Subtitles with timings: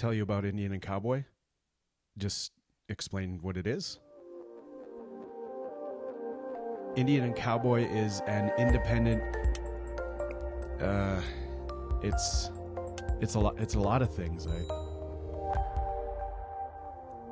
[0.00, 1.24] tell you about Indian and Cowboy?
[2.16, 2.52] Just
[2.88, 3.98] explain what it is.
[6.96, 9.22] Indian and Cowboy is an independent.
[10.80, 11.20] Uh,
[12.02, 12.50] it's
[13.20, 13.56] it's a lot.
[13.58, 14.46] It's a lot of things.
[14.46, 14.64] I.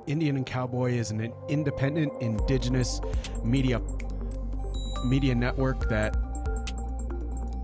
[0.07, 3.00] Indian and Cowboy is an independent indigenous
[3.45, 3.80] media
[5.05, 6.16] media network that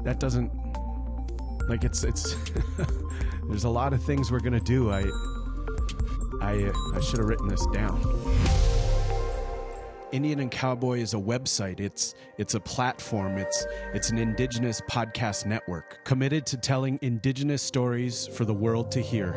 [0.04, 0.50] that doesn't
[1.68, 2.36] like it's it's
[3.48, 4.90] there's a lot of things we're gonna do.
[4.90, 5.04] I
[6.40, 8.00] I I should have written this down.
[10.12, 11.80] Indian and Cowboy is a website.
[11.80, 13.36] It's it's a platform.
[13.38, 19.00] It's it's an indigenous podcast network committed to telling indigenous stories for the world to
[19.00, 19.32] hear.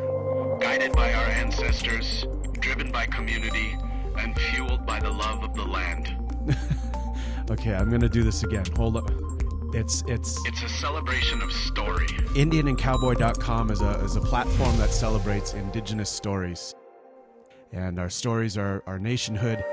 [0.61, 2.25] Guided by our ancestors,
[2.59, 3.75] driven by community,
[4.17, 6.15] and fueled by the love of the land.
[7.49, 8.65] Okay, I'm gonna do this again.
[8.75, 9.09] Hold up.
[9.73, 12.07] It's it's It's a celebration of story.
[12.07, 16.73] IndianandCowboy.com is a is a platform that celebrates indigenous stories.
[17.73, 19.63] And our stories are our nationhood,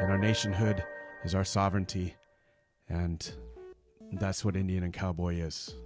[0.00, 0.84] and our nationhood
[1.24, 2.16] is our sovereignty.
[2.88, 3.32] And
[4.14, 5.76] that's what Indian and Cowboy is.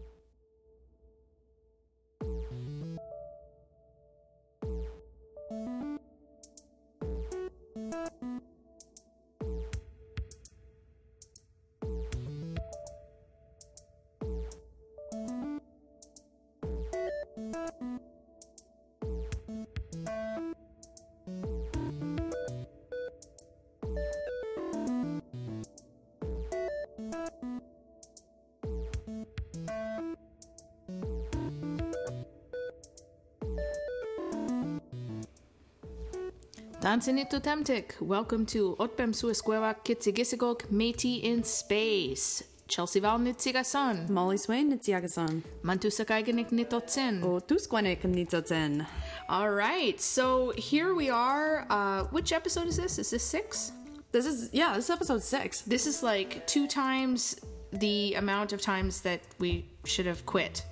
[36.97, 42.42] Tansinito Temtik, welcome to Otbem Suesqueva Kitsigisigok Métis in Space.
[42.69, 45.42] Chelsea Vowel Nitsigasan, Molly Swain, Nitsiagasan.
[45.62, 47.22] Mantusakaiganik Nitotsin.
[47.22, 48.86] O Tusquanek Nitzoten.
[49.28, 51.67] All right, so here we are.
[51.69, 52.98] Uh, which episode is this?
[52.98, 53.72] Is this six?
[54.11, 55.61] This is, yeah, this is episode six.
[55.61, 57.39] This is like two times
[57.73, 60.64] the amount of times that we should have quit.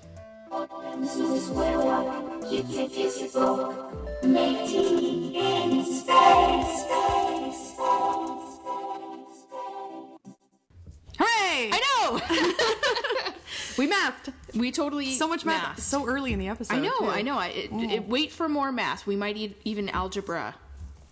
[11.19, 11.71] Hooray!
[11.73, 12.21] I know!
[13.77, 14.33] We mathed.
[14.55, 15.15] we totally.
[15.15, 15.63] So much math.
[15.63, 15.81] mathed.
[15.81, 16.77] So early in the episode.
[16.77, 17.07] I know, too.
[17.07, 17.37] I know.
[17.37, 18.07] I, it, it- mm.
[18.07, 19.05] wait for more math.
[19.05, 20.55] We might eat even algebra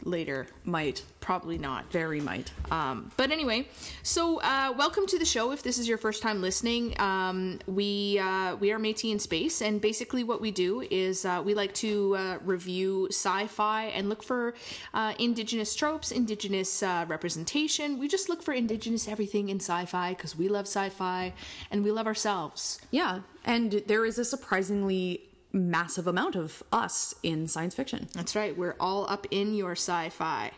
[0.04, 0.46] later.
[0.64, 1.02] Might.
[1.20, 1.90] Probably not.
[1.92, 2.50] Very might.
[2.70, 3.68] Um, but anyway,
[4.02, 5.52] so uh, welcome to the show.
[5.52, 9.62] If this is your first time listening, um, we uh, we are Métis in Space,
[9.62, 14.22] and basically what we do is uh, we like to uh, review sci-fi and look
[14.22, 14.54] for
[14.94, 17.98] uh, indigenous tropes, indigenous uh, representation.
[17.98, 21.32] We just look for indigenous everything in sci-fi because we love sci-fi
[21.70, 22.80] and we love ourselves.
[22.90, 23.20] Yeah.
[23.44, 28.08] And there is a surprisingly massive amount of us in science fiction.
[28.14, 28.56] That's right.
[28.56, 30.50] We're all up in your sci-fi.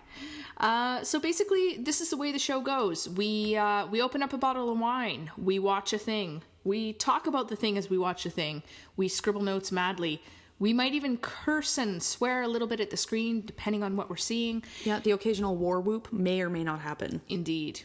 [0.56, 3.08] Uh, so basically, this is the way the show goes.
[3.08, 5.30] We uh, we open up a bottle of wine.
[5.36, 6.42] We watch a thing.
[6.62, 8.62] We talk about the thing as we watch the thing.
[8.96, 10.22] We scribble notes madly.
[10.60, 14.08] We might even curse and swear a little bit at the screen, depending on what
[14.08, 14.62] we're seeing.
[14.84, 17.20] Yeah, the occasional war whoop may or may not happen.
[17.28, 17.82] Indeed.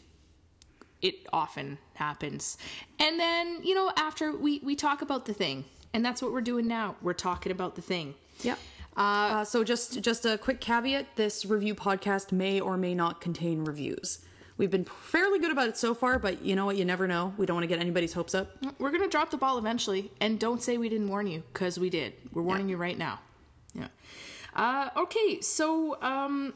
[1.02, 2.58] It often happens.
[3.00, 5.66] And then, you know, after we, we talk about the thing.
[5.94, 6.95] And that's what we're doing now.
[7.01, 8.16] We're talking about the thing.
[8.41, 8.55] Yeah.
[8.95, 13.63] Uh, so just just a quick caveat: this review podcast may or may not contain
[13.66, 14.19] reviews.
[14.57, 16.75] We've been fairly good about it so far, but you know what?
[16.75, 17.33] You never know.
[17.38, 18.57] We don't want to get anybody's hopes up.
[18.77, 21.89] We're gonna drop the ball eventually, and don't say we didn't warn you, because we
[21.89, 22.13] did.
[22.33, 22.71] We're warning Yeah.
[22.73, 23.19] you right now.
[23.73, 23.88] Yeah.
[24.53, 26.53] Uh, okay, so um,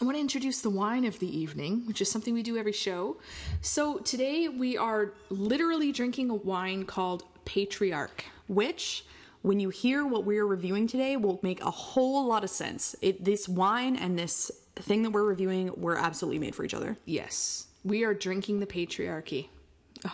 [0.00, 2.72] I want to introduce the wine of the evening, which is something we do every
[2.72, 3.18] show.
[3.60, 8.24] So today we are literally drinking a wine called Patriarch.
[8.50, 9.04] Which,
[9.42, 12.96] when you hear what we're reviewing today, will make a whole lot of sense.
[13.00, 16.96] It, this wine and this thing that we're reviewing were absolutely made for each other.
[17.06, 19.48] Yes, we are drinking the patriarchy.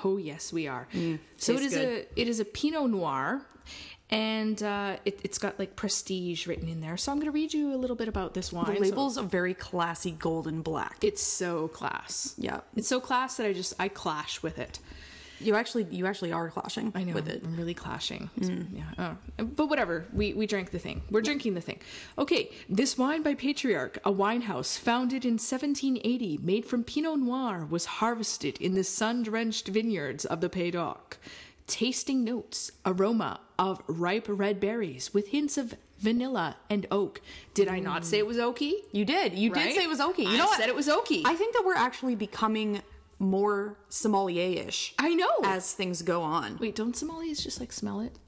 [0.05, 0.87] Oh yes, we are.
[1.37, 2.07] so it is good.
[2.17, 3.43] a it is a Pinot Noir,
[4.11, 6.97] and uh, it, it's got like prestige written in there.
[6.97, 8.67] So I'm going to read you a little bit about this wine.
[8.67, 10.99] The So label's a very classy golden black.
[11.03, 12.35] it's so class.
[12.37, 12.61] Yeah.
[12.77, 14.79] it's so class that I just I clash with it.
[15.41, 17.43] You actually, you actually are clashing I know with it.
[17.45, 18.31] I'm really clashing.
[18.41, 18.67] Mm.
[18.73, 19.45] Yeah, oh.
[19.45, 20.07] but whatever.
[20.13, 21.03] We we drank the thing.
[21.11, 21.81] We're drinking the thing.
[22.19, 27.67] Okay, this wine by Patriarch, a wine house founded in 1780, made from Pinot Noir,
[27.69, 31.19] was harvested in the sun-drenched vineyards of the Pays d'Oc.
[31.67, 37.21] Tasting notes, aroma of ripe red berries with hints of vanilla and oak.
[37.55, 38.05] Did I not mm.
[38.05, 38.75] say it was oaky?
[38.93, 39.35] You did.
[39.35, 39.65] You Right?
[39.65, 40.21] did say it was oaky.
[40.25, 40.59] You I know what?
[40.61, 41.23] said it was oaky.
[41.25, 42.83] I think that we're actually becoming
[43.19, 45.31] more sommelier-ish I know.
[45.45, 46.59] as things go on.
[46.59, 48.19] Wait, don't sommeliers just like smell it?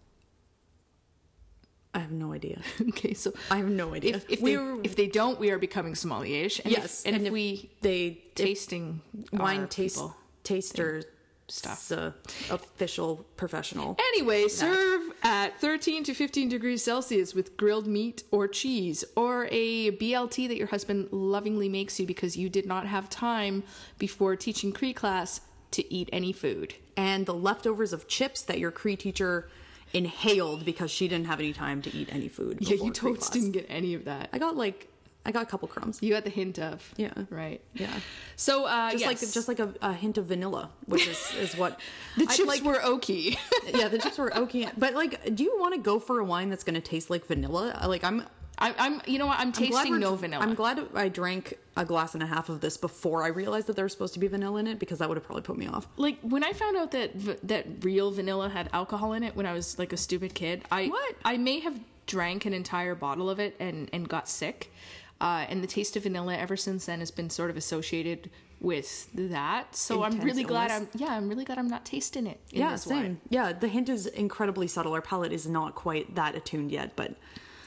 [1.95, 2.61] I have no idea.
[2.89, 4.17] Okay, so I have no idea.
[4.17, 6.49] If, if We they were- if they don't, we are becoming sommelier.
[6.65, 9.01] And Yes, if, and, and if, if we They tasting
[9.33, 10.17] wine taste people.
[10.45, 11.03] taster
[11.49, 11.91] stuff.
[11.93, 12.11] uh,
[12.51, 13.97] official professional.
[13.99, 19.91] Anyway, serve at 13 to 15 degrees Celsius with grilled meat or cheese or a
[19.93, 23.63] BLT that your husband lovingly makes you because you did not have time
[23.99, 25.41] before teaching Cree class
[25.73, 26.75] to eat any food.
[26.97, 29.49] and the leftovers of chips that your Cree teacher
[29.93, 32.59] inhaled because she didn't have any time to eat any food.
[32.61, 33.31] Yeah, you totes class.
[33.31, 34.29] didn't get any of that.
[34.33, 34.88] I got like
[35.29, 35.99] I got a couple crumbs.
[36.03, 36.93] You got the hint of.
[36.97, 37.13] Yeah.
[37.29, 37.61] Right.
[37.75, 37.93] Yeah.
[38.37, 39.09] So, uh, Just yes.
[39.23, 41.79] like just like a, a hint of vanilla, which is, is what
[42.17, 43.37] the I'd chips like- were oaky.
[43.75, 44.69] yeah, the chips were okay.
[44.77, 47.27] But like, do you want to go for a wine that's going to taste like
[47.27, 47.79] vanilla?
[47.87, 48.25] Like, I'm
[48.61, 49.39] I, I'm, you know what?
[49.39, 50.43] I'm I'm tasting no vanilla.
[50.43, 53.77] I'm glad I drank a glass and a half of this before I realized that
[53.77, 55.69] there was supposed to be vanilla in it because that would have probably put me
[55.69, 55.87] off.
[55.97, 59.47] like when I found out that v- that real vanilla had alcohol in it when
[59.47, 61.15] I was like a stupid kid, I What?
[61.25, 64.73] I may have drank an entire bottle of it and and got sick.
[65.21, 68.31] Uh, and the taste of vanilla ever since then has been sort of associated
[68.61, 69.75] with that.
[69.75, 72.41] So I'm Intense really glad I'm yeah I'm really glad I'm not tasting it.
[72.53, 72.97] In Yeah, this same.
[72.97, 73.21] wine.
[73.29, 74.93] Yeah, the hint is incredibly subtle.
[74.95, 77.15] Our palate is not quite that attuned yet, but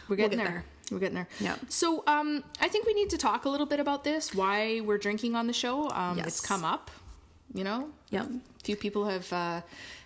[0.07, 0.53] We're getting get there.
[0.53, 0.65] there.
[0.92, 1.27] We're getting there.
[1.39, 1.56] Yeah.
[1.69, 4.33] So um, I think we need to talk a little bit about this.
[4.36, 5.89] Why we're drinking on the show?
[5.92, 6.27] Um, Yes.
[6.27, 6.92] It's come up.
[7.54, 7.89] You know.
[8.12, 8.27] Yep.
[8.30, 9.62] A few people have uh,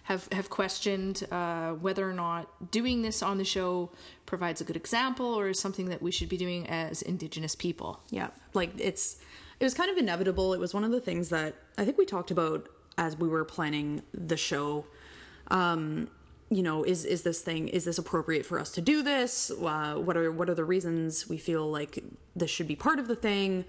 [0.06, 3.90] have have questioned uh, whether or not doing this on the show
[4.28, 8.00] provides a good example or is something that we should be doing as Indigenous people.
[8.12, 9.18] Yeah, like it's
[9.60, 10.54] it was kind of inevitable.
[10.54, 12.70] It was one of the things that I think we talked about
[13.00, 14.86] as we were planning the show.
[15.50, 16.08] Um,
[16.52, 19.50] you know, is is this thing is this appropriate for us to do this?
[19.50, 22.04] Uh, what are what are the reasons we feel like
[22.36, 23.66] this should be part of the thing?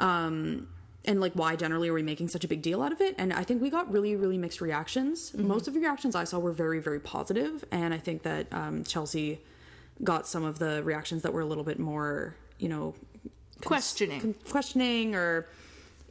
[0.00, 0.66] Um,
[1.08, 3.16] and like why generally are we making such a big deal out of it?
[3.18, 5.34] And I think we got really really mixed reactions.
[5.34, 8.84] Most of the reactions I saw were very very positive, and I think that um,
[8.84, 9.40] Chelsea
[10.04, 12.94] got some of the reactions that were a little bit more, you know,
[13.64, 14.20] Questioning.
[14.20, 15.48] con- questioning or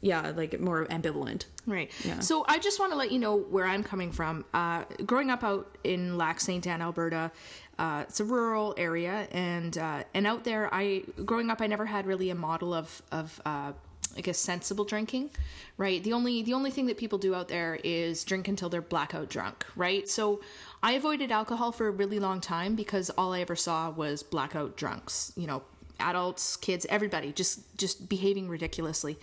[0.02, 1.90] yeah like more ambivalent Right.
[2.02, 2.20] Yeah.
[2.20, 4.46] So I just want to let you know where I'm coming from.
[4.54, 7.30] Uh, growing up out in Lac Saint Anne, Alberta,
[7.78, 11.84] uh, it's a rural area, and uh, and out there, I growing up, I never
[11.84, 13.72] had really a model of of uh,
[14.18, 15.30] I guess sensible drinking.
[15.76, 16.02] Right.
[16.02, 19.30] The only the only thing that people do out there is drink until they're blackout
[19.30, 19.64] drunk.
[19.76, 20.08] Right.
[20.08, 20.40] So
[20.82, 24.76] I avoided alcohol for a really long time because all I ever saw was blackout
[24.76, 25.32] drunks.
[25.36, 25.62] You know,
[26.00, 29.18] adults, kids, everybody just just behaving ridiculously.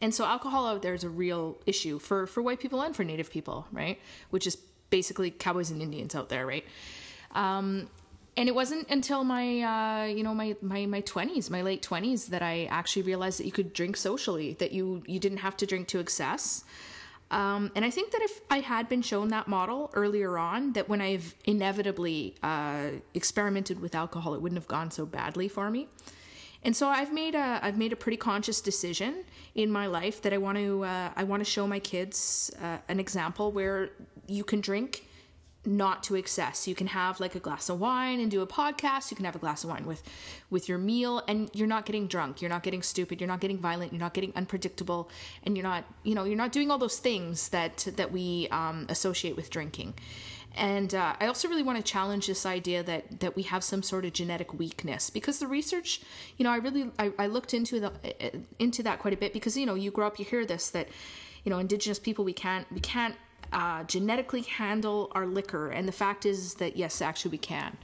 [0.00, 3.02] And so alcohol out there is a real issue for for white people and for
[3.02, 3.98] native people, right?
[4.28, 4.56] Which is
[4.90, 6.66] basically cowboys and Indians out there, right?
[7.32, 7.88] Um,
[8.36, 12.26] and it wasn't until my uh, you know my my my twenties, my late twenties,
[12.26, 15.66] that I actually realized that you could drink socially, that you you didn't have to
[15.66, 16.64] drink to excess.
[17.30, 20.88] Um, and I think that if I had been shown that model earlier on, that
[20.88, 25.88] when I've inevitably uh, experimented with alcohol, it wouldn't have gone so badly for me.
[26.62, 30.32] And so I've made a I've made a pretty conscious decision in my life that
[30.32, 33.90] I want to uh, I want to show my kids uh, an example where
[34.26, 35.06] you can drink
[35.66, 36.68] not to excess.
[36.68, 39.10] You can have like a glass of wine and do a podcast.
[39.10, 40.02] You can have a glass of wine with
[40.50, 42.42] with your meal and you're not getting drunk.
[42.42, 43.20] You're not getting stupid.
[43.20, 43.92] You're not getting violent.
[43.92, 45.10] You're not getting unpredictable
[45.42, 48.86] and you're not, you know, you're not doing all those things that that we um,
[48.88, 49.94] associate with drinking.
[50.56, 53.82] And uh, I also really want to challenge this idea that that we have some
[53.82, 56.00] sort of genetic weakness because the research,
[56.36, 57.92] you know, I really I, I looked into the
[58.58, 60.88] into that quite a bit because you know you grow up you hear this that
[61.42, 63.16] you know indigenous people we can't we can't
[63.54, 67.76] uh, genetically handle our liquor, and the fact is that yes, actually we can.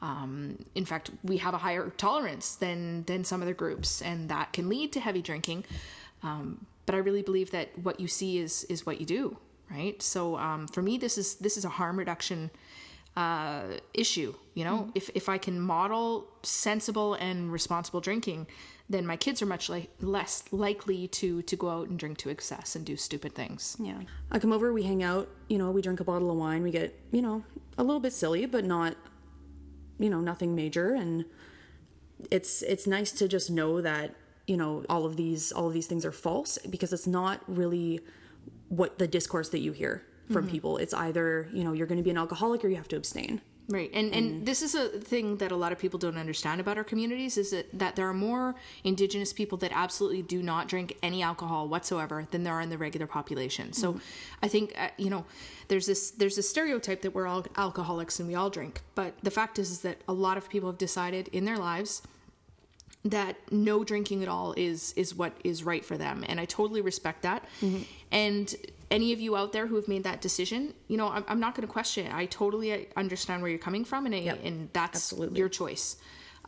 [0.00, 4.52] Um, in fact, we have a higher tolerance than than some other groups, and that
[4.52, 5.64] can lead to heavy drinking.
[6.22, 9.36] Um, but I really believe that what you see is is what you do,
[9.70, 10.00] right?
[10.00, 12.50] So um, for me, this is this is a harm reduction
[13.16, 13.62] uh,
[13.94, 14.32] issue.
[14.54, 18.46] You know, if if I can model sensible and responsible drinking,
[18.88, 22.30] then my kids are much like less likely to to go out and drink to
[22.30, 23.76] excess and do stupid things.
[23.80, 23.98] Yeah.
[24.30, 26.70] I come over, we hang out, you know, we drink a bottle of wine, we
[26.70, 27.42] get, you know,
[27.76, 28.96] a little bit silly, but not,
[29.98, 30.94] you know, nothing major.
[30.94, 31.24] And
[32.30, 34.14] it's it's nice to just know that,
[34.46, 38.00] you know, all of these all of these things are false because it's not really
[38.68, 40.52] what the discourse that you hear from mm-hmm.
[40.52, 40.76] people.
[40.76, 43.40] It's either, you know, you're gonna be an alcoholic or you have to abstain.
[43.68, 46.78] Right, and and this is a thing that a lot of people don't understand about
[46.78, 48.54] our communities is that that there are more
[48.84, 52.78] Indigenous people that absolutely do not drink any alcohol whatsoever than there are in the
[52.78, 53.72] regular population.
[53.72, 54.00] So,
[54.40, 55.24] I think uh, you know,
[55.66, 59.32] there's this there's a stereotype that we're all alcoholics and we all drink, but the
[59.32, 62.02] fact is is that a lot of people have decided in their lives
[63.04, 66.80] that no drinking at all is is what is right for them and i totally
[66.80, 67.44] respect that.
[68.10, 68.54] And
[68.90, 71.54] any of you out there who have made that decision, you know, I'm, I'm not
[71.54, 72.14] going to question it.
[72.14, 74.40] I totally uh, understand where you're coming from, and I, Yep.
[74.44, 75.38] and that's Absolutely.
[75.38, 75.96] your choice.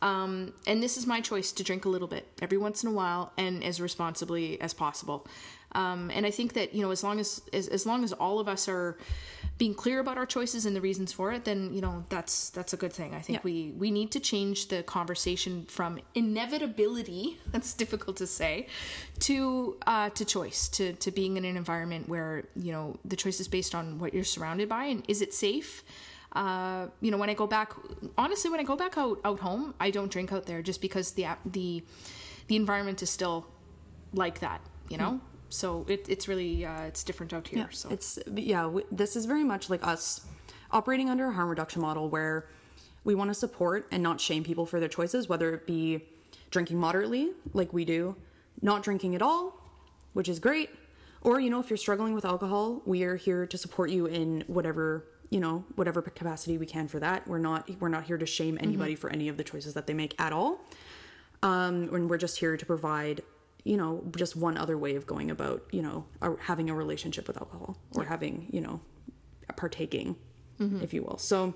[0.00, 2.92] Um, and this is my choice to drink a little bit every once in a
[2.92, 5.26] while and as responsibly as possible.
[5.72, 8.40] Um, and I think that you know, as long as, as as long as all
[8.40, 8.96] of us are
[9.58, 12.72] being clear about our choices and the reasons for it, then you know that's that's
[12.72, 13.14] a good thing.
[13.14, 13.44] I think Yeah.
[13.44, 18.66] we we need to change the conversation from inevitability that's difficult to say
[19.20, 23.40] to uh, to choice to to being in an environment where you know the choice
[23.40, 25.84] is based on what you're surrounded by and is it safe
[26.32, 27.72] uh, you know when i go back
[28.16, 31.12] honestly when i go back out out home i don't drink out there just because
[31.12, 31.82] the the
[32.48, 33.46] the environment is still
[34.12, 38.19] like that you know so it, it's really uh, it's different out here so It's
[38.35, 38.62] yeah.
[38.62, 40.26] w- This is very much like us
[40.71, 42.47] operating under a harm reduction model where
[43.05, 46.05] we want to support and not shame people for their choices, whether it be
[46.50, 48.17] drinking moderately, like we do,
[48.61, 49.55] not drinking at all,
[50.12, 50.69] which is great,
[51.23, 54.45] or you know if you're struggling with alcohol, we are here to support you in
[54.47, 57.26] whatever you know whatever capacity we can for that.
[57.26, 59.95] We're not we're not here to shame anybody for any of the choices that they
[59.95, 60.61] make at all.
[61.43, 63.23] Um, and we're just here to provide
[63.65, 67.27] you know just one other way of going about you know a, having a relationship
[67.29, 68.81] with alcohol or having you know
[69.57, 70.17] partaking
[70.83, 71.55] if you will so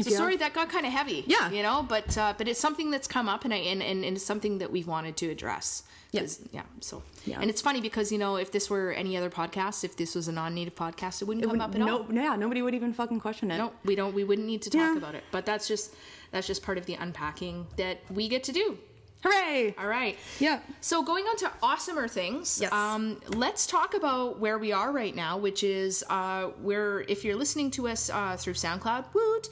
[0.00, 1.22] So you sorry that got kind of heavy.
[1.26, 1.50] Yeah.
[1.50, 4.16] you know, but uh, but it's something that's come up, and I and, and, and
[4.16, 5.82] it's something that we've wanted to address.
[6.12, 6.62] 'Cause- yeah.
[6.80, 7.40] So Yeah.
[7.40, 10.26] and it's funny because you know if this were any other podcast, if this was
[10.28, 12.06] a non-native podcast, it wouldn't come up at no, all.
[12.12, 14.14] yeah nobody would even fucking question it No, we don't.
[14.14, 14.96] We wouldn't need to talk Yeah.
[14.96, 15.24] about it.
[15.32, 15.94] But that's just
[16.32, 18.78] that's just part of the unpacking that we get to do.
[19.24, 20.16] Hooray All right.
[20.38, 20.60] Yeah.
[20.80, 22.60] So going on to awesomer things.
[22.60, 22.72] Yes.
[22.72, 27.36] Um, let's talk about where we are right now, which is uh, where if you're
[27.36, 29.48] listening to us uh, through SoundCloud, woot.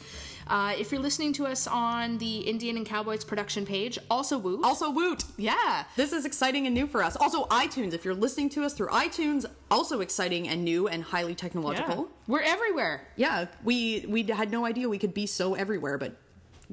[0.49, 4.65] Uh, if you're listening to us on the Indian and Cowboys production page, also woot.
[4.65, 5.85] also woot yeah.
[5.97, 8.89] this is exciting and new for us also itunes if you're listening to us through
[8.89, 12.27] itunes also exciting and new and highly technological Yeah.
[12.27, 13.07] We're everywhere.
[13.17, 16.17] yeah, we we had no idea we could be so everywhere but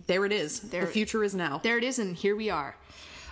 [0.08, 2.76] there it is There- the future is now There it is, and here we are.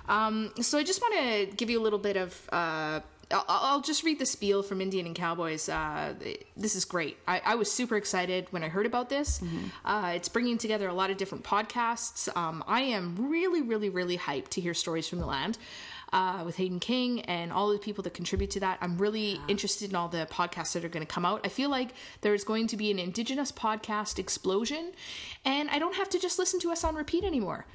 [0.07, 2.33] Um, so I just want to give you a little bit of.
[2.51, 5.67] Uh, I'll, I'll just read the spiel from Indian and Cowboys.
[5.67, 6.13] Uh,
[6.55, 7.17] this is great.
[7.27, 9.41] I, I was super excited when I heard about this.
[9.83, 12.29] Uh, it's bringing together a lot of different podcasts.
[12.37, 15.57] Um, I am really, really, really hyped to hear stories from the land.
[16.13, 18.77] Uh, with Hayden King and all the people that contribute to that.
[18.79, 21.41] I'm really interested in all the podcasts that are going to come out.
[21.43, 21.89] I feel like
[22.21, 24.93] there's going to be an Indigenous podcast explosion,
[25.43, 27.65] and I don't have to just listen to us on repeat anymore.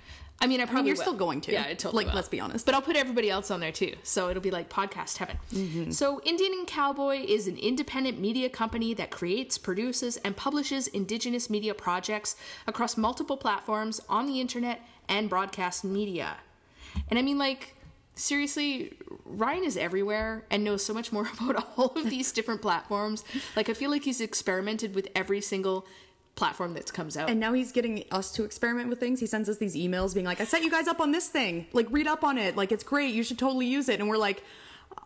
[0.40, 1.02] I mean, I probably you're will.
[1.02, 1.52] still going to.
[1.52, 2.04] Yeah, I totally.
[2.04, 2.16] Like, will.
[2.16, 2.66] let's be honest.
[2.66, 5.92] But I'll put everybody else on there too, so it'll be like podcast heaven.
[5.92, 11.48] So, Indian and Cowboy is an independent media company that creates, produces, and publishes Indigenous
[11.50, 12.34] media projects
[12.66, 16.38] across multiple platforms on the internet and broadcast media.
[17.08, 17.76] And I mean, like,
[18.14, 18.92] seriously,
[19.24, 23.24] Ryan is everywhere and knows so much more about all of these different platforms.
[23.56, 25.86] Like, I feel like he's experimented with every single
[26.34, 27.28] platform that comes out.
[27.28, 29.20] And now he's getting us to experiment with things.
[29.20, 31.66] He sends us these emails being like, I set you guys up on this thing.
[31.72, 32.56] Like, read up on it.
[32.56, 33.14] Like, it's great.
[33.14, 34.00] You should totally use it.
[34.00, 34.42] And we're like,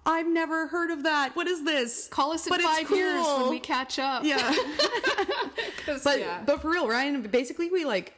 [0.05, 1.35] I've never heard of that.
[1.35, 2.09] What is this?
[2.09, 4.25] Call us in But five years when we catch up.
[4.25, 4.55] Yeah.
[6.05, 6.43] but yeah.
[6.45, 8.15] but for real, Ryan, basically we like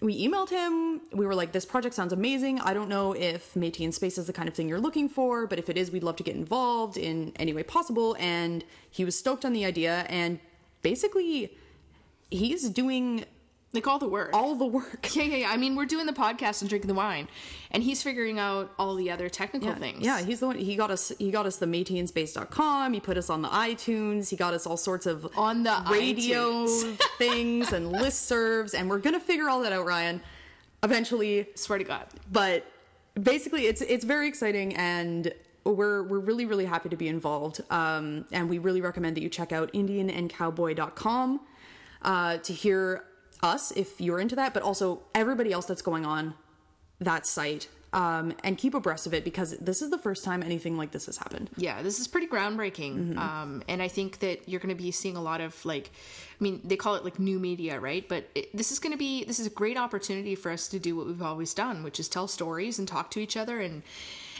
[0.00, 1.00] we emailed him.
[1.12, 2.60] We were like, this project sounds amazing.
[2.60, 5.46] I don't know if Métis in Space is the kind of thing you're looking for,
[5.46, 8.16] but if it is, we'd love to get involved in any way possible.
[8.18, 10.06] And he was stoked on the idea.
[10.08, 10.40] And
[10.82, 11.56] basically,
[12.30, 13.24] he's doing
[13.72, 14.30] like all the work.
[14.32, 15.08] all the work.
[15.14, 15.50] Yeah, yeah, yeah.
[15.50, 17.28] I mean, we're doing the podcast and drinking the wine,
[17.70, 20.04] and he's figuring out all the other technical Yeah, things.
[20.04, 20.58] yeah, he's the one.
[20.58, 21.12] He got us.
[21.18, 22.92] He got us the MétisInSpace.com.
[22.94, 24.28] He put us on the iTunes.
[24.28, 26.66] He got us all sorts of On the radio
[27.18, 30.20] things and listservs, and we're gonna figure all that out, Ryan,
[30.82, 31.46] eventually.
[31.54, 32.06] Swear to God.
[32.32, 32.66] But
[33.20, 35.32] basically, it's it's very exciting, and
[35.64, 37.60] we're we're really really happy to be involved.
[37.70, 41.40] Um, and we really recommend that you check out IndianandCowboy.com
[42.02, 43.04] uh, to hear
[43.42, 46.34] us if you're into that, but also everybody else that's going on
[47.00, 47.68] that site.
[47.92, 51.06] Um, and keep abreast of it because this is the first time anything like this
[51.06, 51.50] has happened.
[51.56, 52.94] Yeah, this is pretty groundbreaking.
[52.94, 53.18] Mm-hmm.
[53.18, 55.90] Um, and I think that you're going to be seeing a lot of like,
[56.40, 58.08] I mean, they call it like new media, right?
[58.08, 60.78] But it, this is going to be this is a great opportunity for us to
[60.78, 63.82] do what we've always done, which is tell stories and talk to each other and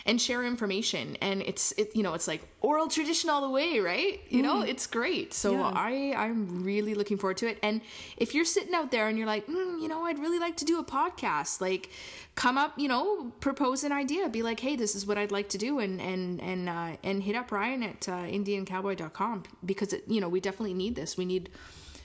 [0.07, 1.17] and share information.
[1.21, 4.21] And it's it you know it's like oral tradition all the way, right?
[4.29, 5.35] You know, it's great.
[5.35, 5.59] So Mm.
[5.61, 5.73] Yeah.
[5.75, 7.59] I I'm really looking forward to it.
[7.63, 7.81] And
[8.17, 10.65] if you're sitting out there and you're like, mm, you know, I'd really like to
[10.65, 11.91] do a podcast, like
[12.35, 15.49] come up, you know, propose an idea, be like, hey, this is what I'd like
[15.51, 20.05] to do, and and and uh, and hit up Ryan at uh, IndianCowboy.com because it,
[20.07, 21.17] you know we definitely need this.
[21.17, 21.51] We need.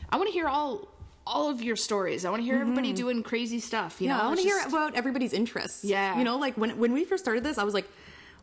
[0.09, 0.87] I want to hear all
[1.27, 2.24] all of your stories.
[2.25, 4.00] I want to hear everybody doing crazy stuff.
[4.00, 4.12] You Mm-hmm.
[4.12, 5.84] Yeah, know, I want to hear about everybody's interests.
[5.84, 6.17] Yeah.
[6.17, 7.88] you know, like when when we first started this, I was like,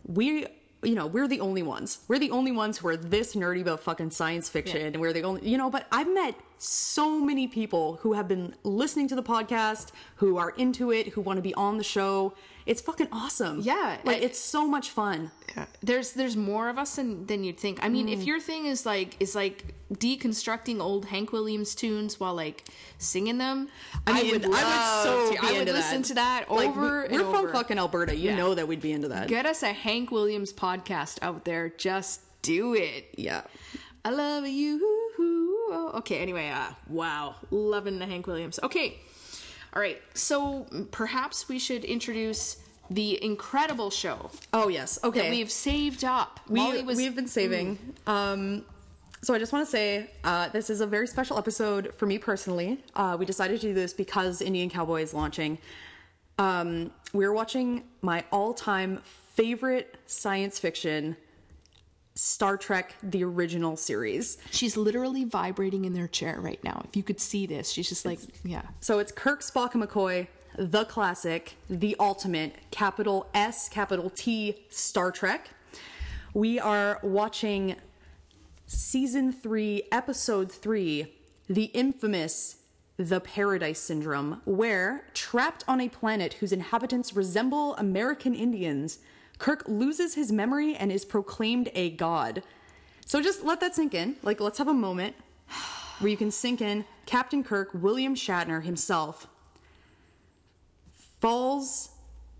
[0.06, 0.46] we
[0.84, 2.00] you know, we're the only ones.
[2.08, 4.82] We're the only ones who are this nerdy about fucking science fiction.
[4.88, 8.56] And we're the only, you know, but I've met so many people who have been
[8.64, 12.34] listening to the podcast, who are into it, who want to be on the show.
[12.64, 13.60] It's fucking awesome.
[13.60, 15.30] Yeah, Like, I- it's so much fun.
[15.56, 15.66] Yeah.
[15.82, 17.78] There's there's more of us than, than you'd think.
[17.82, 18.12] I mean, Mm.
[18.12, 22.64] if your thing is like is like deconstructing old Hank Williams tunes while like
[22.98, 23.68] singing them,
[24.06, 25.44] I mean, would I would, so to.
[25.46, 26.08] I would listen that.
[26.08, 27.52] to that over we- and We're from over.
[27.52, 28.14] fucking Alberta.
[28.16, 28.36] You Yeah.
[28.36, 29.28] know that we'd be into that.
[29.28, 31.68] Get us a Hank Williams podcast out there.
[31.76, 33.14] Just do it.
[33.18, 33.42] yeah.
[34.04, 34.80] I love you.
[35.94, 37.36] Okay, anyway, uh, wow.
[37.50, 38.58] Loving the Hank Williams.
[38.62, 38.98] Okay.
[39.74, 40.00] All right.
[40.14, 42.58] So perhaps we should introduce
[42.90, 44.98] the incredible show Oh yes.
[45.02, 45.22] Okay.
[45.22, 46.40] that we've saved up.
[46.48, 47.78] we, Molly was- we've been saving.
[48.06, 48.64] Um,
[49.22, 52.18] so I just want to say uh, this is a very special episode for me
[52.18, 52.82] personally.
[52.96, 55.58] Uh, we decided to do this because Indian Cowboy is launching.
[56.38, 59.00] Um, we're watching my all-time
[59.34, 61.16] favorite science fiction,
[62.22, 64.38] Star Trek: The Original Series.
[64.52, 66.82] She's literally vibrating in their chair right now.
[66.88, 68.62] If you could see this, she's just like, yeah.
[68.78, 75.10] So it's Kirk, Spock, and McCoy, the classic, the ultimate, capital S, capital T, Star
[75.10, 75.50] Trek.
[76.32, 77.74] We are watching
[78.66, 81.12] season three, episode three,
[81.48, 82.58] the infamous
[82.98, 89.00] The Paradise Syndrome, where, trapped on a planet whose inhabitants resemble American Indians,
[89.42, 92.44] Kirk loses his memory and is proclaimed a god.
[93.04, 94.14] So just let that sink in.
[94.22, 95.16] Like, let's have a moment
[95.98, 99.26] where you can sink in Captain Kirk, William Shatner himself,
[101.18, 101.90] falls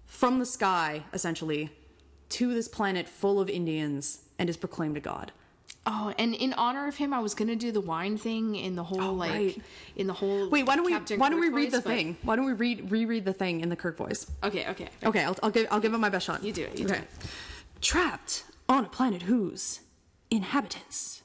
[0.06, 1.70] from the sky, essentially,
[2.28, 5.32] to this planet full of Indians and is proclaimed a god.
[5.84, 8.84] Oh, and in honor of him, I was gonna do the wine thing in the
[8.84, 9.62] whole oh, like right.
[9.96, 10.48] in the whole.
[10.48, 12.16] Wait, why don't we Captain why don't we read voice, the but- thing?
[12.22, 14.30] Why don't we read reread the thing in the Kirk voice?
[14.44, 14.88] Okay, okay.
[15.04, 16.44] Okay, I'll, I'll give I'll give it my best shot.
[16.44, 17.02] You do it, you do okay.
[17.02, 17.08] it.
[17.80, 19.80] Trapped on a planet whose
[20.30, 21.22] inhabitants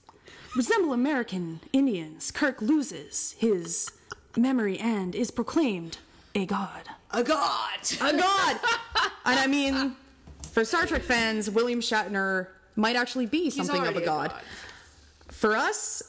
[0.55, 3.91] resemble American Indians, Kirk loses his
[4.35, 5.99] memory and is proclaimed
[6.33, 6.89] a god.
[7.11, 7.79] A god.
[8.01, 8.59] A god.
[9.25, 9.95] and I mean,
[10.51, 14.33] for Star Trek fans, William Shatner might actually be something of a already god.
[15.29, 16.01] For us,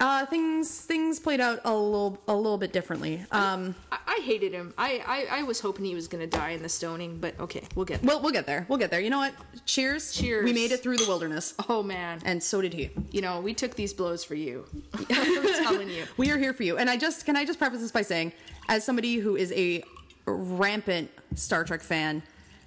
[0.00, 3.24] uh, things things played out a little a little bit differently.
[3.32, 4.72] Um, I, I hated him.
[4.78, 7.84] I, I I was hoping he was gonna die in the stoning, but okay, we'll
[7.84, 8.00] get.
[8.02, 8.08] There.
[8.08, 8.64] well, we'll get there.
[8.68, 9.00] We'll get there.
[9.00, 9.34] You know what?
[9.64, 10.12] Cheers.
[10.12, 10.44] Cheers.
[10.44, 12.90] We made it through the wilderness, Oh man, and so did he.
[13.10, 14.66] you know we took these blows for you.
[15.10, 16.04] I'm telling you.
[16.16, 16.76] We are here for you.
[16.78, 18.32] And I just can I just preface this by saying,
[18.68, 19.82] as somebody who is a
[20.26, 22.22] rampant Star Trek fan,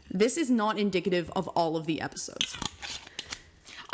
[0.10, 2.58] this is not indicative of all of the episodes.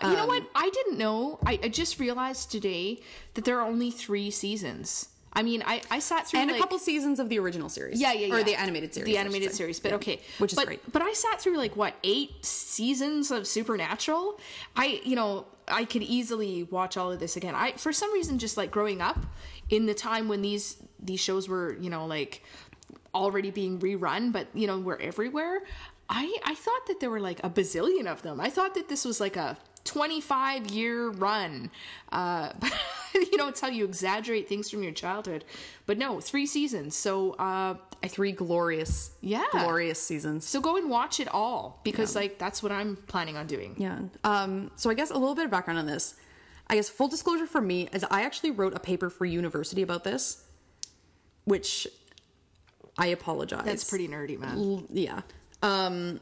[0.03, 0.43] You know Um, what?
[0.55, 1.39] I didn't know.
[1.45, 3.01] I, I just realized today
[3.33, 5.10] that there are only three seasons.
[5.33, 8.01] I mean, I, I sat through And like, a couple seasons of the original series.
[8.01, 8.36] Yeah, yeah, yeah.
[8.36, 9.13] Or the animated series.
[9.13, 9.95] The animated series, but Yeah.
[9.95, 10.19] okay.
[10.39, 10.91] Which is but, great.
[10.91, 14.39] But I sat through like what eight seasons of Supernatural.
[14.75, 17.53] I, you know, I could easily watch all of this again.
[17.53, 19.19] I, for some reason, just like growing up
[19.69, 22.43] in the time when these these shows were, you know, like
[23.13, 25.62] already being rerun, but you know, were everywhere.
[26.10, 28.39] I I thought that there were like a bazillion of them.
[28.39, 29.57] I thought that this was like a
[29.88, 31.71] 25 year run.
[32.12, 32.52] Uh,
[33.15, 35.43] you know, it's how you exaggerate things from your childhood.
[35.88, 36.95] But no, three seasons.
[36.95, 37.76] So uh,
[38.08, 39.43] Three glorious, Yeah.
[39.52, 40.47] glorious seasons.
[40.47, 43.76] so go and watch it all because like that's what I'm planning on doing.
[43.78, 44.00] Yeah.
[44.23, 46.13] Um, so I guess a little bit of background on this.
[46.69, 50.04] I guess full disclosure for me is I actually wrote a paper for university about
[50.04, 50.43] this,
[51.45, 51.88] which
[52.97, 53.65] I apologize.
[53.65, 54.58] That's pretty nerdy, man.
[54.58, 55.21] L- yeah.
[55.63, 56.19] Um,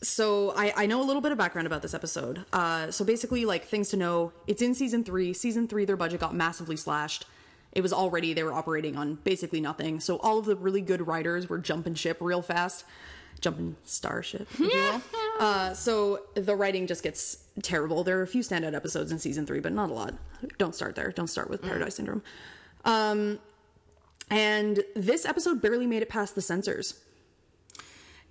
[0.00, 2.44] so I, I know a little bit of background about this episode.
[2.52, 5.32] Uh, so basically, like things to know, it's in season three.
[5.32, 7.26] Season three, their budget got massively slashed.
[7.72, 10.00] It was already they were operating on basically nothing.
[10.00, 12.84] So all of the really good writers were jumping ship real fast,
[13.40, 15.02] jumping starship, if you will.
[15.38, 18.02] Uh, so the writing just gets terrible.
[18.02, 20.14] There are a few standout episodes in season three, but not a lot.
[20.58, 21.12] Don't start there.
[21.12, 22.24] Don't start with Paradise Syndrome.
[22.84, 23.38] Um,
[24.30, 26.94] and this episode barely made it past the censors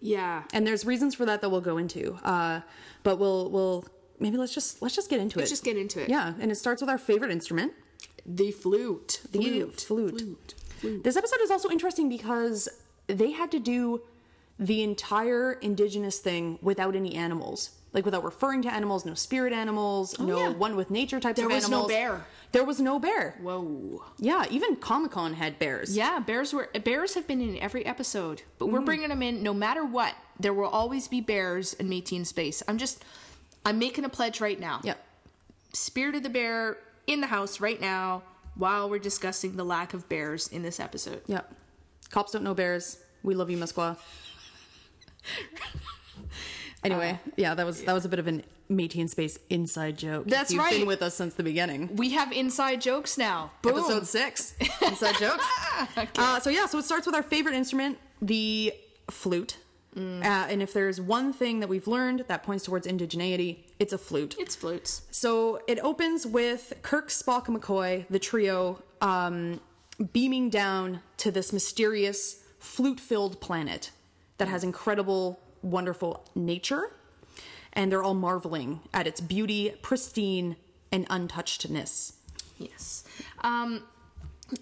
[0.02, 0.44] Yeah.
[0.54, 2.62] and there's reasons for that that we'll go into uh
[3.04, 3.86] but we'll we'll
[4.20, 5.42] maybe let's just let's just get into it.
[5.42, 6.10] Let's just get into it.
[6.10, 7.74] yeah and it starts with our favorite instrument
[8.26, 9.22] The flute.
[9.32, 9.82] the flute.
[9.82, 10.54] flute.
[10.80, 11.04] Flute.
[11.04, 12.70] this episode is also interesting because
[13.08, 14.02] they had to do
[14.60, 20.20] the entire indigenous thing without any animals like without referring to animals no spirit animals
[20.20, 20.50] no Oh, yeah.
[20.50, 22.26] one with nature types There of was no bear.
[22.52, 24.04] There was no bear Whoa.
[24.18, 28.68] yeah even comic-con had bears Yeah, bears were bears have been in every episode, but
[28.68, 28.86] we're mm-hmm.
[28.86, 30.16] bringing them in no matter what.
[30.40, 32.62] There will always be bears in Métis in space.
[32.68, 33.04] I'm just,
[33.66, 34.82] I'm making a pledge right now.
[34.84, 35.04] yep
[35.74, 38.24] Spirit of the bear in the house right now
[38.56, 41.22] while we're discussing the lack of bears in this episode.
[41.28, 41.54] yep
[42.10, 43.98] cops don't know bears we love you Musqua
[46.92, 50.26] Anyway, yeah, that was that was a bit of an Métis in Space inside joke.
[50.28, 50.78] That's You've right.
[50.80, 51.96] been with us since the beginning.
[51.96, 53.52] We have inside jokes now.
[53.62, 53.78] Boom.
[53.78, 55.46] Episode six, inside jokes.
[56.18, 58.74] uh, so yeah, so it starts with our favorite instrument, the
[59.10, 59.58] flute.
[59.96, 60.22] Mm.
[60.22, 63.98] Uh, and if there's one thing that we've learned that points towards indigeneity, it's a
[63.98, 64.36] flute.
[64.38, 65.02] It's flutes.
[65.12, 69.60] So it opens with Kirk, Spock, and McCoy, the trio, um,
[70.14, 73.92] beaming down to this mysterious flute filled planet
[74.38, 76.92] that has incredible, wonderful nature.
[77.74, 80.56] And they're all marveling at its beauty, pristine,
[80.92, 82.14] and untouchedness.
[82.58, 83.04] Yes.
[83.42, 83.84] Um,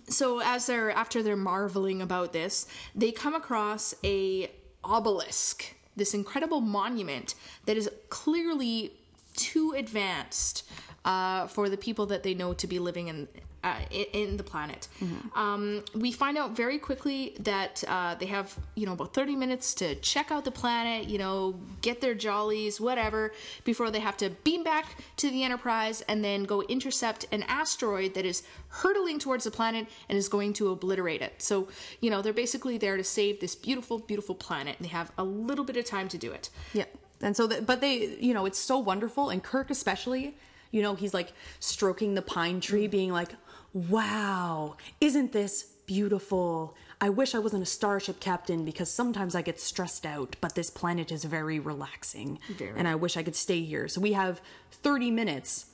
[0.10, 4.52] so as they're after they're marveling about this, they come across a
[4.84, 8.94] obelisk, this incredible monument that is clearly
[9.36, 10.64] too advanced
[11.06, 13.28] uh, for the people that they know to be living in.
[13.64, 14.88] Uh, in, in the planet,
[15.34, 19.74] um, we find out very quickly that uh, they have, you know, about thirty minutes
[19.74, 24.30] to check out the planet, you know, get their jollies, whatever, before they have to
[24.44, 24.86] beam back
[25.18, 29.88] to the Enterprise and then go intercept an asteroid that is hurtling towards the planet
[30.10, 31.42] and is going to obliterate it.
[31.42, 31.68] So,
[32.02, 35.24] you know, they're basically there to save this beautiful, beautiful planet, and they have a
[35.24, 36.52] little bit of time to do it.
[36.74, 36.86] Yeah.
[37.20, 39.32] And so, that, but they, you know, it's so wonderful.
[39.32, 40.38] And Kirk, especially,
[40.76, 42.92] you know, he's like stroking the pine tree, mm.
[42.92, 43.30] being like,
[43.74, 46.76] wow, isn't this beautiful?
[47.00, 50.70] I wish I wasn't a starship captain because sometimes I get stressed out, but this
[50.70, 52.40] planet is very relaxing.
[52.58, 52.78] Very.
[52.78, 53.88] And I wish I could stay here.
[53.88, 55.68] So we have 30 minutes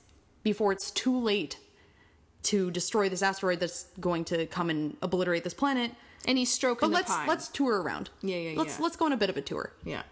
[0.43, 1.57] before it's too late
[2.43, 5.91] to destroy this asteroid that's going to come and obliterate this planet.
[6.27, 7.27] And he's stroking But the let's pine.
[7.27, 8.11] let's tour around.
[8.21, 8.83] Yeah, yeah, Let's yeah.
[8.83, 9.73] let's go on a bit of a tour.
[9.83, 10.03] Yeah.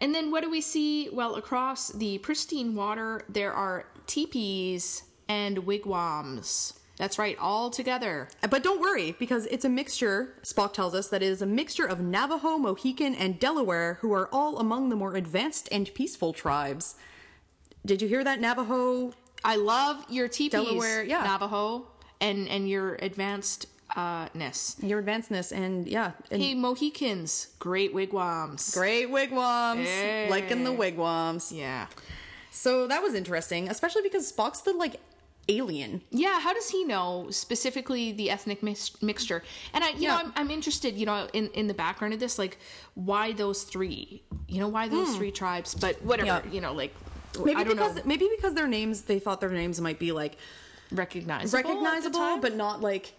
[0.00, 1.10] And then what do we see?
[1.10, 6.74] Well, across the pristine water, there are teepees and wigwams.
[6.96, 8.28] That's right, all together.
[8.50, 11.86] But don't worry, because it's a mixture, Spock tells us, that it is a mixture
[11.86, 16.96] of Navajo, Mohican, and Delaware, who are all among the more advanced and peaceful tribes.
[17.86, 19.14] Did you hear that, Navajo?
[19.42, 21.22] I love your teepees, Delaware, yeah.
[21.22, 21.86] Navajo,
[22.20, 24.76] and and your advanced uh ness.
[24.82, 26.12] Your advancedness, and yeah.
[26.30, 28.74] And Hey, Mohicans, great wigwams.
[28.74, 29.88] Great wigwams.
[29.88, 30.28] Hey.
[30.28, 31.50] Liking the wigwams.
[31.50, 31.86] Yeah.
[32.50, 34.96] So that was interesting, especially because Spock's the, like,
[35.48, 36.02] alien.
[36.10, 39.42] Yeah, how does he know specifically the ethnic mix- mixture?
[39.72, 42.38] And I, you know, I'm, I'm interested, you know, in, in the background of this,
[42.38, 42.58] like,
[42.94, 44.22] why those three?
[44.48, 45.74] You know, why those three tribes?
[45.74, 46.42] But whatever.
[46.44, 46.52] Yeah.
[46.52, 46.94] you know, like,
[47.38, 50.10] Maybe I don't because know, maybe because their names, they thought their names might be,
[50.10, 50.36] like,
[50.90, 53.14] recognizable, recognizable, but not, like,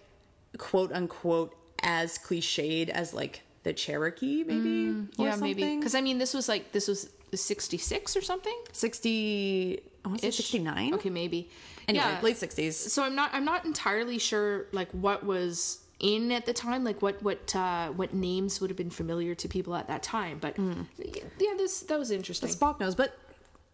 [0.57, 4.87] quote unquote, as cliched as, like, the Cherokee, maybe?
[4.87, 8.57] Mm, yeah, maybe because I mean, this was like this was 66 or something.
[8.73, 11.49] 60 I want to say 69 Okay, maybe.
[11.87, 12.19] anyway Yeah.
[12.21, 16.53] late 60s so I'm not I'm not entirely sure like what was in at the
[16.53, 20.01] time, like what what uh, what names would have been familiar to people at that
[20.01, 20.39] time.
[20.39, 20.81] But Hmm.
[20.97, 22.49] yeah, this that was interesting.
[22.49, 23.15] Spock knows but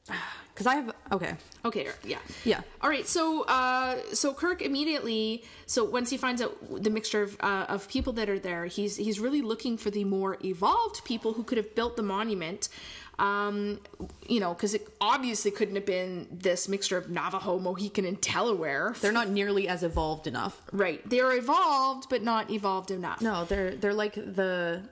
[0.53, 2.19] because I have okay Okay, yeah.
[2.43, 2.61] Yeah.
[2.81, 7.37] All right, so uh so Kirk immediately so once he finds out the mixture of
[7.39, 11.31] uh, of people that are there, he's he's really looking for the more evolved people
[11.33, 12.67] who could have built the monument.
[13.19, 13.79] Um,
[14.27, 18.93] you know, because it obviously couldn't have been this mixture of Navajo, Mohican, and Delaware.
[19.01, 21.01] they're not nearly as evolved enough Right.
[21.09, 23.19] They're evolved, but not evolved enough.
[23.21, 24.83] no they're they're like the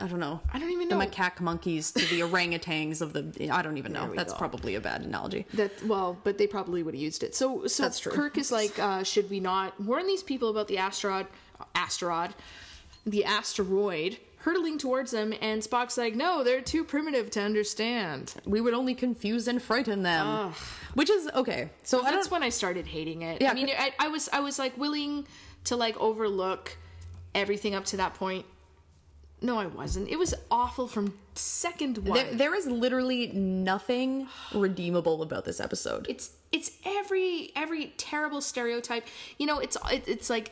[0.00, 0.40] I don't know.
[0.52, 0.98] I don't even know.
[0.98, 3.50] the macaque monkeys to the orangutans of the.
[3.50, 4.14] I don't even know.
[4.14, 4.38] That's go.
[4.38, 5.44] probably a bad analogy.
[5.54, 7.34] That well, but they probably would have used it.
[7.34, 8.12] So so That's true.
[8.12, 11.26] Kirk is like, uh, should we not warn these people about the asteroid
[11.74, 12.34] asteroid
[13.04, 18.34] the asteroid hurtling towards them and Spock's like, No, they're too primitive to understand.
[18.44, 20.52] We would only confuse and frighten them,
[20.94, 21.70] which is okay.
[21.82, 23.40] So I That's when I started hating it.
[23.42, 25.26] Yeah, I mean I, I was I was like willing
[25.64, 26.76] to like overlook
[27.34, 28.46] everything up to that point.
[29.40, 30.08] No, I wasn't.
[30.08, 32.18] It was awful from second one.
[32.18, 36.06] There, there is literally nothing redeemable about this episode.
[36.08, 40.50] it's it's every every terrible stereotype you know it's it, it's like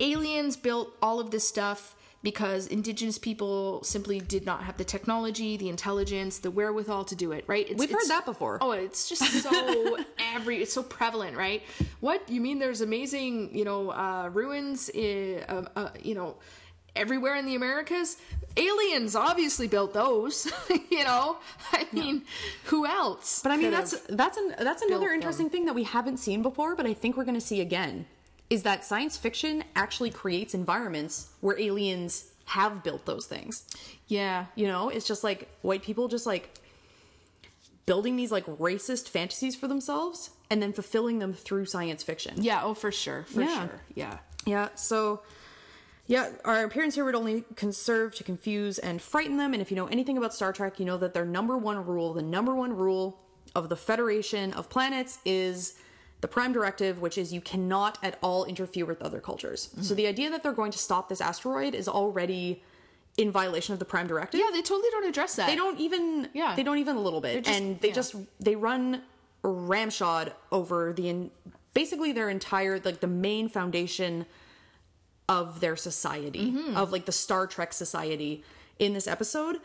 [0.00, 5.56] aliens built all of this stuff because indigenous people simply did not have the technology
[5.56, 7.68] the intelligence the wherewithal to do it right?
[7.70, 8.58] It's, We've heard that before.
[8.60, 9.98] oh it's just so
[10.34, 11.62] every it's so prevalent right?
[12.00, 16.36] What you mean there's amazing you know uh ruins in, uh, uh, you know
[16.96, 18.16] everywhere in the americas?
[18.56, 20.50] Aliens obviously built those
[20.90, 21.36] you know?
[21.72, 22.24] I mean
[22.64, 26.16] who else But I mean, that's that's an, that's another interesting thing that we haven't
[26.16, 28.06] seen before, but I think we're going to see again.
[28.50, 33.64] Is that science fiction actually creates environments where aliens have built those things?
[34.06, 36.54] yeah You know, it's just like white people just like
[37.86, 42.34] building these like racist fantasies for themselves and then fulfilling them through science fiction.
[42.42, 43.66] Yeah, oh for sure, for Yeah.
[43.66, 43.80] sure.
[43.94, 44.18] Yeah.
[44.46, 44.68] Yeah.
[44.74, 45.22] So,
[46.06, 49.52] Yeah, our appearance here would only conserve to confuse and frighten them.
[49.52, 52.14] And if you know anything about Star Trek, you know that their number one rule,
[52.14, 53.20] the number one rule
[53.54, 55.74] of the Federation of Planets is
[56.20, 59.70] the Prime Directive, which is you cannot at all interfere with other cultures.
[59.82, 62.62] So the idea that they're going to stop this asteroid is already
[63.16, 64.38] in violation of the Prime Directive.
[64.40, 65.46] Yeah, they totally don't address that.
[65.46, 66.28] They don't even.
[66.34, 66.54] Yeah.
[66.56, 67.94] They don't even a little bit, just- and they yeah.
[67.94, 69.02] just they run
[69.42, 71.30] ramshod over the in,
[71.74, 74.26] basically their entire like the main foundation
[75.28, 76.76] of their society Mm-hmm.
[76.76, 78.42] of like the Star Trek society
[78.78, 79.58] in this episode.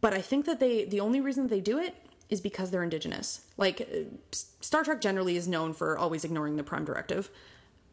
[0.00, 1.94] But I think that they the only reason they do it
[2.32, 3.42] is because they're indigenous.
[3.58, 7.30] Like uh, Star Trek generally is known for always ignoring the Prime Directive.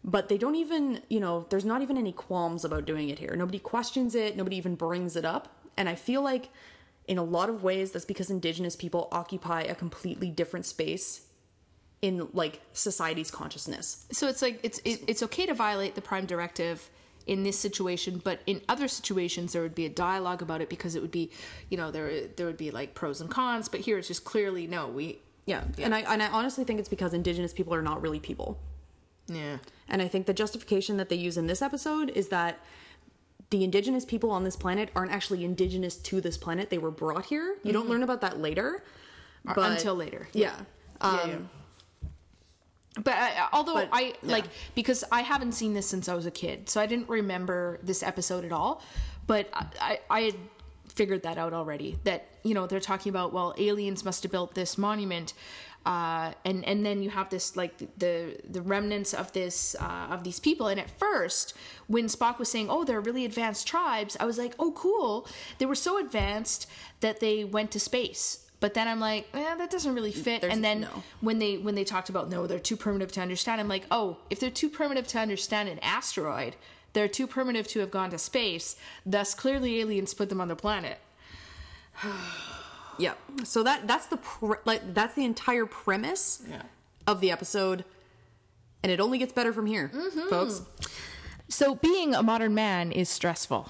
[0.01, 3.35] But they don't even, you know, there's not even any qualms about doing it here.
[3.35, 5.53] Nobody questions it, nobody even brings it up.
[5.75, 6.49] And I feel like
[7.05, 11.25] in a lot of ways that's because indigenous people occupy a completely different space
[12.01, 14.05] in like society's consciousness.
[14.13, 16.89] So it's like it's it, it's okay to violate the prime directive
[17.27, 20.95] in this situation, but in other situations there would be a dialogue about it because
[20.95, 21.29] it would be,
[21.69, 23.69] you know, there there would be like pros and cons.
[23.69, 25.63] But here it's just clearly no, we Yeah.
[25.77, 28.59] And I and I honestly think it's because indigenous people are not really people.
[29.27, 32.59] yeah And I think the justification that they use in this episode is that
[33.51, 36.69] the indigenous people on this planet aren't actually indigenous to this planet.
[36.69, 37.57] They were brought here.
[37.63, 38.83] You don't learn about that later.
[39.43, 40.27] But- until later.
[40.33, 40.55] Yeah.
[41.01, 41.37] Um, Yeah, yeah.
[42.95, 44.13] But I, although But, I yeah.
[44.31, 47.79] like because I haven't seen this since I was a kid, so I didn't remember
[47.83, 48.81] this episode at all.
[49.27, 50.35] But I, I, I had
[50.87, 51.99] figured that out already.
[52.03, 55.33] That you know they're talking about well, aliens must have built this monument,
[55.85, 60.23] uh, and and then you have this like the the remnants of this uh, of
[60.23, 60.67] these people.
[60.67, 61.53] And at first,
[61.87, 65.27] when Spock was saying, "Oh, they're really advanced tribes," I was like, "Oh, cool."
[65.59, 66.67] They were so advanced
[67.01, 68.48] that they went to space.
[68.61, 70.41] But then I'm like, eh, that doesn't really fit.
[70.41, 71.03] There's- and then no.
[71.21, 73.61] when they when they talked about no, they're too primitive to understand.
[73.61, 76.55] I'm like, oh, if they're too primitive to understand an asteroid,
[76.93, 78.75] they're too primitive to have gone to space.
[79.05, 80.99] Thus, clearly, aliens put them on the planet.
[82.97, 83.13] Yeah.
[83.45, 86.63] So that that's the pre- like that's the entire premise Yeah.
[87.07, 87.85] of the episode,
[88.83, 89.89] and it only gets better from here,
[90.29, 90.63] folks.
[91.47, 93.69] So, being a modern man is stressful.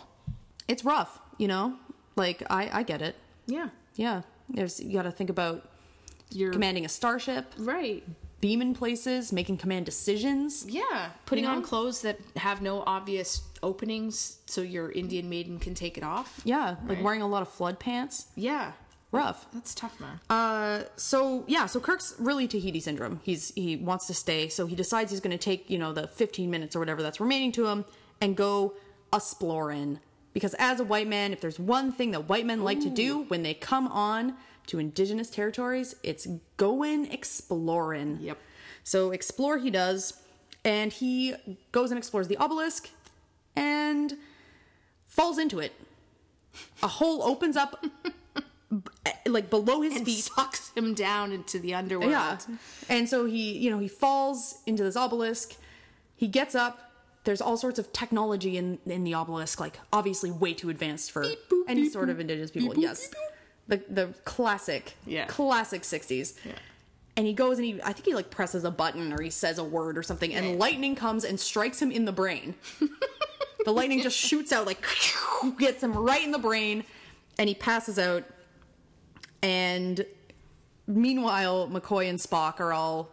[0.68, 1.76] It's rough, you know.
[2.16, 3.18] Like I I get it.
[3.46, 4.24] Yeah, Yeah.
[4.50, 5.68] There's you got to think about
[6.32, 8.04] you're commanding a starship, right.
[8.42, 10.66] beaming places, making command decisions.
[10.68, 11.58] Yeah, putting You know?
[11.58, 16.42] on clothes that have no obvious openings, so your Indian maiden can take it off.
[16.46, 17.04] Yeah, like Right.
[17.04, 18.28] wearing a lot of flood pants.
[18.36, 18.74] Yeah,
[19.12, 19.48] Rough.
[19.54, 20.20] that's tough, man.
[20.30, 23.20] Uh, so yeah, so Kirk's really Tahiti syndrome.
[23.24, 26.08] He's he wants to stay, so he decides he's going to take you know the
[26.08, 27.86] 15 minutes or whatever that's remaining to him
[28.22, 28.74] and go
[29.12, 30.00] exploring.
[30.34, 33.24] Because as a white man, if there's one thing that white men like to do
[33.30, 34.36] when they come on
[34.68, 38.20] to indigenous territories, it's going exploring.
[38.22, 38.38] Yep.
[38.84, 40.14] So explore he does,
[40.64, 41.34] and he
[41.72, 42.90] goes and explores the obelisk,
[43.56, 44.18] and
[45.06, 45.74] falls into it.
[46.84, 47.84] A hole opens up,
[49.26, 50.24] like below his and feet.
[50.24, 52.12] sucks him down into the underworld.
[52.12, 52.38] Yeah.
[52.88, 55.56] And so he, you know, he falls into this obelisk.
[56.16, 56.89] He gets up.
[57.26, 61.24] There's all sorts of technology in in the obelisk, like obviously way too advanced for
[61.24, 62.74] boop, any beep, sort of indigenous people.
[62.74, 63.10] Beep, yes.
[63.68, 65.26] The the classic, Yeah.
[65.26, 66.34] classic 60s.
[66.46, 66.54] Yeah.
[67.18, 69.58] And he goes and he I think he like presses a button or he says
[69.58, 70.58] a word or something and Right.
[70.58, 72.56] lightning comes and strikes him in the brain.
[73.66, 74.84] the lightning just shoots out like
[75.60, 76.84] gets him right in the brain
[77.38, 78.24] and he passes out
[79.44, 80.06] and
[80.88, 83.10] meanwhile mccoy and spock are all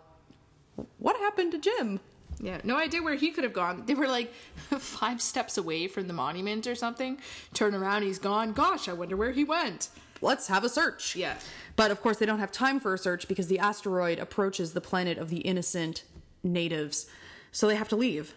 [0.99, 2.01] what happened to jim
[2.41, 3.85] Yeah, no idea where he could have gone.
[3.87, 4.33] They were like
[4.79, 7.19] five steps away from the monument or something.
[7.55, 8.53] Turn around, he's gone.
[8.53, 9.89] Gosh, I wonder where he went.
[10.21, 11.35] let's have a search Yeah.
[11.77, 14.81] but of course they don't have time for a search because the asteroid approaches the
[14.81, 16.05] planet of the innocent
[16.43, 17.07] natives
[17.53, 18.35] so they have to leave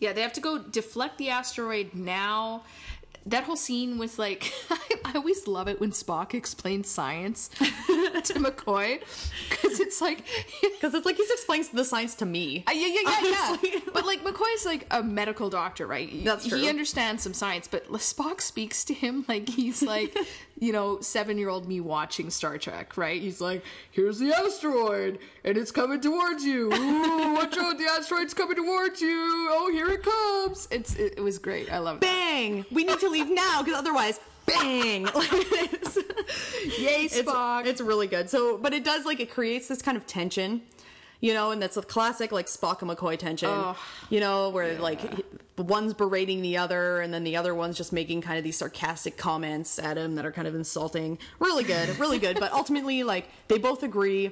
[0.00, 2.64] Yeah, they have to go deflect the asteroid now.
[3.26, 4.52] That whole scene with like,
[5.04, 7.64] I always love it when Spock explains science to
[8.34, 9.00] McCoy
[9.50, 10.24] because it's like,
[10.62, 13.80] because it's like he's explaining the science to me Uh, yeah, yeah, yeah, yeah.
[13.92, 16.24] But like McCoy's like a medical doctor, right?
[16.24, 16.58] That's true.
[16.58, 20.16] He understands some science, but Spock speaks to him like he's like,
[20.58, 23.20] you know, seven-year-old me watching Star Trek, right?
[23.20, 26.72] He's like, "Here's the asteroid, and it's coming towards you.
[26.72, 29.48] Ooh, watch out, the asteroid's coming towards you.
[29.50, 31.70] Oh, here it comes." It's it, it was great.
[31.70, 32.00] I love it.
[32.00, 35.96] bang we need to leave now because otherwise bang like it's,
[36.78, 37.66] Yay, it's, Spock!
[37.66, 40.62] it's really good so but it does like it creates this kind of tension
[41.20, 43.76] you know and that's a classic like spock and mccoy tension Oh,
[44.10, 45.24] you know where like he-
[45.58, 49.16] one's berating the other and then the other one's just making kind of these sarcastic
[49.16, 53.28] comments at him that are kind of insulting really good really good but ultimately like
[53.48, 54.30] they both agree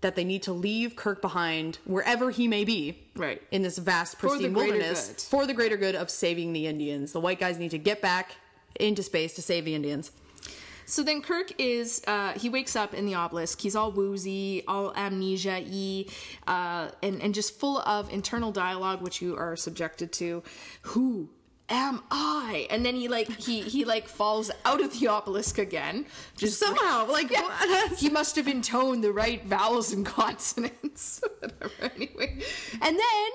[0.00, 2.98] that they need to leave Kirk behind wherever he may be.
[3.14, 3.42] Right.
[3.50, 5.20] In this vast, pristine greater wilderness good.
[5.20, 7.12] for the greater good of saving the Indians.
[7.12, 8.36] The white guys need to get back
[8.76, 10.10] into space to save the Indians.
[10.90, 13.60] So then Kirk is, uh, he wakes up in the obelisk.
[13.60, 16.06] He's all woozy, all amnesia y,
[16.48, 20.42] uh, and, and just full of internal dialogue, which you are subjected to.
[20.82, 21.30] Who
[21.68, 22.66] am I?
[22.70, 26.06] And then he like, he, he like falls out of the obelisk again.
[26.36, 27.92] Just Somehow, like, what?
[27.98, 31.22] he must have intoned the right vowels and consonants.
[31.38, 32.42] Whatever, anyway.
[32.82, 33.30] And then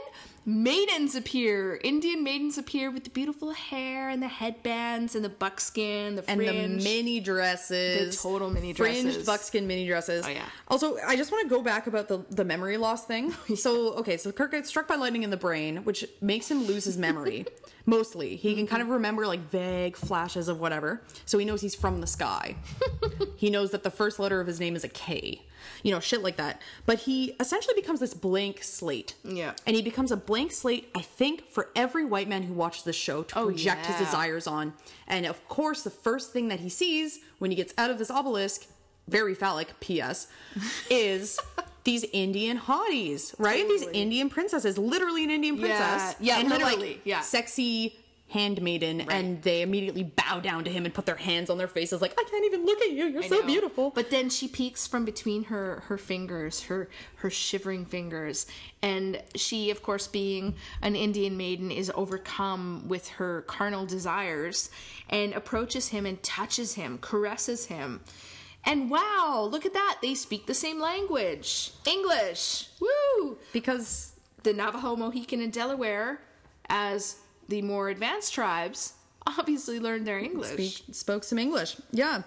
[0.45, 1.79] maidens appear.
[1.83, 6.43] Indian maidens appear with the beautiful hair and the headbands and the buckskin, the fringe,
[6.43, 10.25] and the mini dresses, The total mini dresses, fringed buckskin mini dresses.
[10.25, 10.45] Oh, yeah.
[10.67, 13.33] Also, I just want to go back about the the memory loss thing.
[13.55, 16.83] So, okay, so Kirk gets struck by lightning in the brain, which makes him lose
[16.83, 17.45] his memory.
[17.85, 18.69] Mostly, he can mm-hmm.
[18.69, 21.01] kind of remember like vague flashes of whatever.
[21.25, 22.55] So he knows he's from the sky.
[23.37, 25.41] he knows that the first letter of his name is a K.
[25.85, 26.63] You know, shit like that.
[26.87, 29.13] But he essentially becomes this blank slate.
[29.23, 29.53] Yeah.
[29.67, 32.95] And he becomes a blank slate, I think, for every white man who watches this
[32.95, 34.73] show to Oh, project his desires on.
[35.07, 38.09] And of course, the first thing that he sees when he gets out of this
[38.09, 38.65] obelisk,
[39.07, 40.27] very phallic, P.S.,
[40.89, 41.39] is
[41.83, 43.67] these Indian hotties, right?
[43.67, 46.15] These Indian princesses, literally an Indian princess.
[46.19, 47.21] yeah, and her, like, literally, yeah.
[47.21, 47.95] sexy
[48.29, 52.01] handmaiden, and they immediately bow down to him and put their hands on their faces,
[52.01, 53.05] like, I can't even look at you.
[53.05, 53.45] You're I so know.
[53.45, 53.91] beautiful.
[53.91, 58.47] But then she peeks from between her her fingers, her her shivering fingers,
[58.81, 64.69] and she, of course, being an Indian maiden, is overcome with her carnal desires
[65.09, 68.01] and approaches him and touches him, caresses him.
[68.65, 69.99] And wow, look at that!
[70.01, 72.69] They speak the same language, English.
[72.81, 73.37] Woo!
[73.53, 76.19] because The Navajo, Mohican, and Delaware,
[76.67, 78.93] as the more advanced tribes,
[79.27, 80.53] obviously learned their English.
[80.53, 81.77] speak, spoke some English.
[81.91, 82.23] Yeah.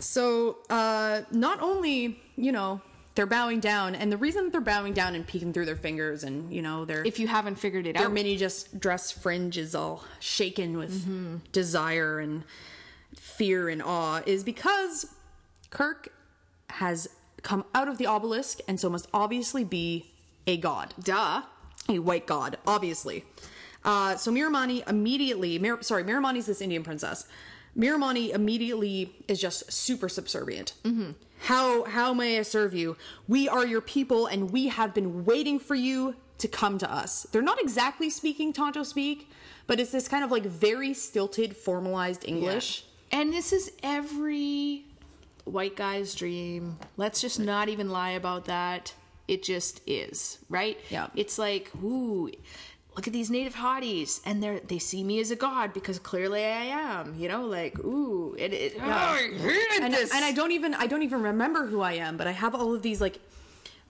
[0.00, 2.80] So uh, not only you know
[3.14, 6.22] they're bowing down, and the reason that they're bowing down and peeking through their fingers,
[6.22, 7.98] and you know their If you haven't figured it out.
[7.98, 12.44] their out, mini just dress fringe is all shaken with desire and
[13.16, 15.06] fear and awe, is because
[15.70, 16.12] Kirk
[16.70, 17.08] has
[17.42, 20.10] come out of the obelisk, and so must obviously be
[20.46, 21.42] a god duh.
[21.88, 23.24] a white god, obviously.
[23.88, 27.26] Uh, so Miramanee immediately, Mir- sorry, Miramanee's this Indian princess.
[27.74, 30.74] Miramanee immediately is just super subservient.
[31.40, 32.96] How how may I serve you?
[33.28, 37.26] We are your people, and we have been waiting for you to come to us.
[37.32, 39.30] They're not exactly speaking Tonto speak,
[39.66, 42.84] but it's this kind of like very stilted, formalized English.
[43.10, 44.84] And this is every
[45.44, 46.76] white guy's dream.
[46.98, 48.92] Let's just not even lie about that.
[49.28, 50.78] It just is, right?
[50.90, 51.08] Yeah.
[51.14, 52.30] It's like, ooh,
[52.98, 56.00] look at these native hotties, and they are they see me as a god because
[56.00, 57.14] clearly I am.
[57.16, 58.52] You know, like, ooh, it.
[58.52, 60.12] it oh, I hate and, this.
[60.12, 62.74] and I don't even I don't even remember who I am, but I have all
[62.74, 63.20] of these like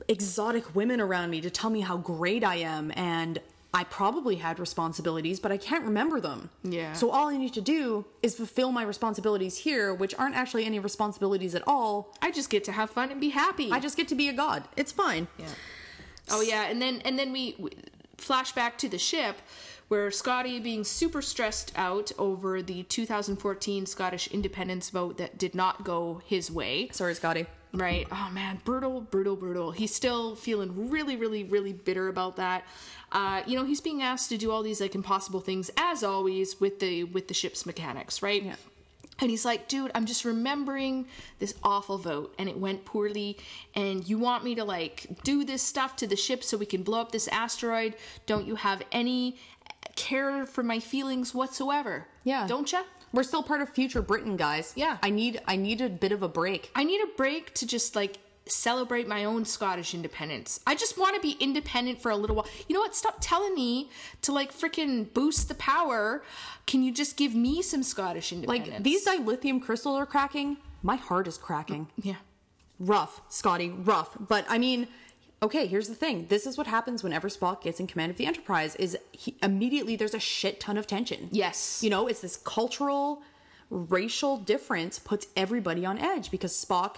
[0.09, 3.41] exotic women around me to tell me how great I am and
[3.73, 6.51] I probably had responsibilities, but I can't remember them.
[6.63, 6.93] Yeah.
[6.93, 10.81] So all I need to do is fulfill my responsibilities here, which aren't actually any
[10.81, 12.15] responsibilities at all.
[12.21, 13.71] I just get to have fun and be happy.
[13.73, 14.65] I just get to be a god.
[14.77, 15.29] It's fine.
[15.39, 15.47] Yeah.
[16.31, 17.71] Oh yeah, and then and then we, we
[18.19, 19.37] flash back to the ship
[19.89, 25.83] where Scotty being super stressed out over the 2014 Scottish independence vote that did not
[25.83, 26.91] go his way.
[26.93, 27.47] Sorry, Scotty.
[27.73, 28.07] Right.
[28.11, 29.73] Oh man, brutal, brutal, brutal.
[29.73, 32.65] He's still feeling really, really, really bitter about that.
[33.13, 36.61] Uh, you know, he's being asked to do all these like impossible things as always
[36.61, 38.43] with the with the ship's mechanics, right?
[38.43, 38.57] Yeah.
[39.21, 41.07] And he's like, dude, I'm just remembering
[41.39, 43.37] this awful vote and it went poorly.
[43.75, 46.83] And you want me to like do this stuff to the ship so we can
[46.83, 47.95] blow up this asteroid?
[48.27, 49.37] Don't you have any
[49.97, 52.07] care for my feelings whatsoever?
[52.25, 52.47] Yeah.
[52.47, 52.83] Don't you?
[53.13, 54.73] We're still part of future Britain, guys.
[54.77, 54.99] Yeah.
[55.03, 56.71] I need I need a bit of a break.
[56.75, 58.19] I need a break to just like
[58.51, 60.61] celebrate my own Scottish independence.
[60.67, 62.49] I just want to be independent for a little while.
[62.69, 62.95] You know what?
[62.95, 63.91] Stop telling me
[64.23, 66.23] to like freaking boost the power.
[66.67, 68.71] Can you just give me some Scottish independence?
[68.71, 70.57] Like these dilithium crystals are cracking.
[70.83, 71.87] My heart is cracking.
[72.01, 72.15] Mm, yeah.
[72.79, 74.17] rough, Scotty, rough.
[74.19, 74.87] But I mean,
[75.43, 76.27] okay, here's the thing.
[76.29, 79.97] This is what happens whenever Spock gets in command of the Enterprise is he, immediately
[79.97, 81.29] there's a shit ton of tension.
[81.33, 81.81] Yes.
[81.83, 83.23] You know, it's this cultural
[83.71, 86.97] racial difference puts everybody on edge because Spock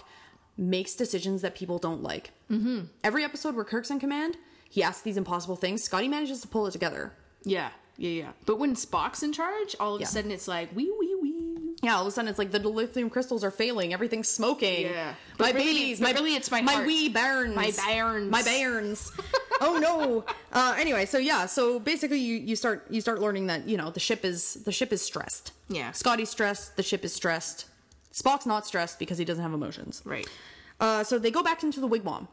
[0.57, 2.31] makes decisions that people don't like.
[2.51, 2.81] Mm-hmm.
[3.03, 4.37] Every episode where Kirk's in command,
[4.69, 5.83] he asks these impossible things.
[5.83, 7.13] Scotty manages to pull it together.
[7.43, 7.69] Yeah.
[7.97, 8.09] Yeah.
[8.09, 8.31] Yeah.
[8.45, 10.07] But when Spock's in charge, all of Yeah.
[10.07, 11.37] a sudden it's like wee wee wee.
[11.83, 14.83] Yeah, all of a sudden it's like the dilithium crystals are failing, everything's smoking.
[14.83, 15.15] Yeah.
[15.39, 16.85] my really- babies, my really it's my my heart.
[16.87, 18.29] wee bairns, My bairns.
[18.29, 19.11] my bairns.
[19.61, 20.23] oh no.
[20.53, 23.89] Uh, anyway, so yeah, so basically you you start you start learning that you know
[23.89, 25.53] the ship is the ship is stressed.
[25.69, 25.91] Yeah.
[25.91, 26.75] Scotty's stressed.
[26.77, 27.65] The ship is stressed.
[28.11, 30.01] Spock's not stressed because he doesn't have emotions.
[30.05, 30.27] Right.
[30.79, 32.27] Uh, so they go back into the wigwam.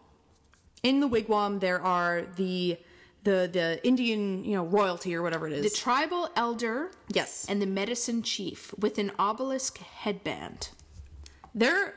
[0.83, 2.79] in the wigwam there are the
[3.25, 5.71] the the Indian you know royalty or whatever it is.
[5.71, 10.71] The tribal elder yes, and the medicine chief with an obelisk headband.
[11.55, 11.95] there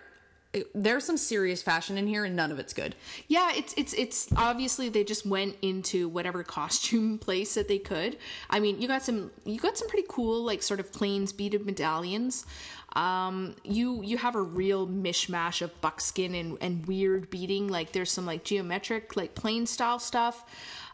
[0.75, 2.95] there's some serious fashion in here, and none of it's good.
[3.27, 8.17] Yeah, it's it's it's obviously they just went into whatever costume place that they could.
[8.49, 11.65] I mean, you got some you got some pretty cool like sort of plains beaded
[11.65, 12.45] medallions.
[12.93, 17.67] Um, you you have a real mishmash of buckskin and and weird beading.
[17.67, 20.43] Like there's some like geometric like plain style stuff.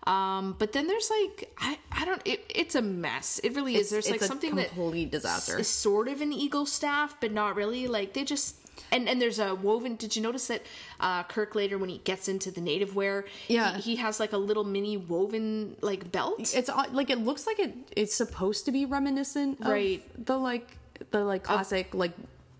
[0.05, 3.39] Um, but then there's like I, I don't it, it's a mess.
[3.43, 3.91] It really is.
[3.91, 5.57] It's- There's like it's a something that complete disaster.
[5.59, 7.87] is sort of an eagle staff, but not really.
[7.87, 8.55] Like they just
[8.91, 9.95] and and there's a woven.
[9.95, 10.61] Did you notice that
[11.01, 13.75] uh, Kirk later when he gets into the native wear, Yeah.
[13.77, 16.53] he, he has like a little mini woven like belt.
[16.55, 20.03] It's like it looks like it it's supposed to be reminiscent of Right.
[20.25, 20.77] the like
[21.11, 22.13] the like classic like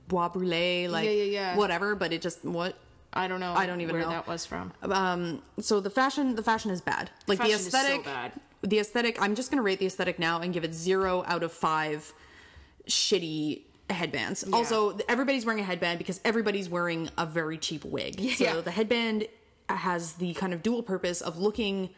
[0.07, 1.55] bois brulee like Yeah, yeah, yeah.
[1.57, 2.75] whatever, but it just what
[3.13, 3.53] I don't know.
[3.53, 4.09] I don't even where know.
[4.11, 4.73] that was from.
[4.83, 8.33] um so the fashion the fashion is bad like the so aesthetic bad.
[8.61, 11.51] the aesthetic i'm just gonna rate the aesthetic now and give it zero out of
[11.51, 12.11] five
[12.87, 18.53] shitty headbands also everybody's wearing a headband because everybody's wearing a very cheap wig Yeah.
[18.53, 19.27] so the headband
[19.69, 21.89] has the kind of dual purpose of looking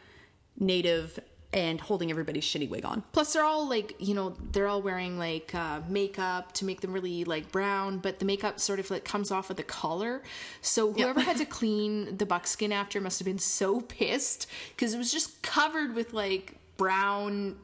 [0.58, 1.18] native
[1.52, 5.18] and holding everybody's shitty wig on Plus, they're all like you know they're all wearing
[5.18, 9.04] like uh, makeup to make them really like brown, but the makeup sort of like
[9.04, 10.22] comes off of the collar.
[10.60, 14.46] So whoever had to clean the buckskin after must have been so pissed
[14.76, 17.56] because it was just covered with like brown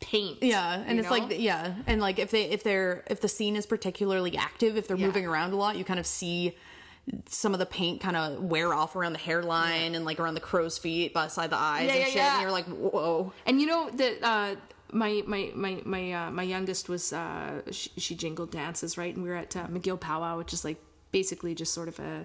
[0.00, 0.38] paint.
[0.42, 1.16] Yeah, and it's know?
[1.18, 4.86] like yeah, and like if they if they're if the scene is particularly active, if
[4.88, 5.06] they're Yeah.
[5.06, 6.56] moving around a lot, you kind of see
[7.26, 10.40] some of the paint kind of wear off around the hairline and like around the
[10.40, 12.14] crow's feet beside the eyes Yeah, and yeah, shit.
[12.16, 12.32] yeah.
[12.34, 13.32] And you're like, whoa.
[13.46, 14.56] And you know that uh,
[14.92, 19.22] my my my my uh, my youngest was uh, she, she jingled dances right, and
[19.22, 20.78] we were at uh, McGill powwow, which is like
[21.12, 22.24] basically just sort of a,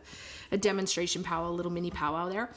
[0.52, 2.50] a demonstration powwow, a little mini powwow there.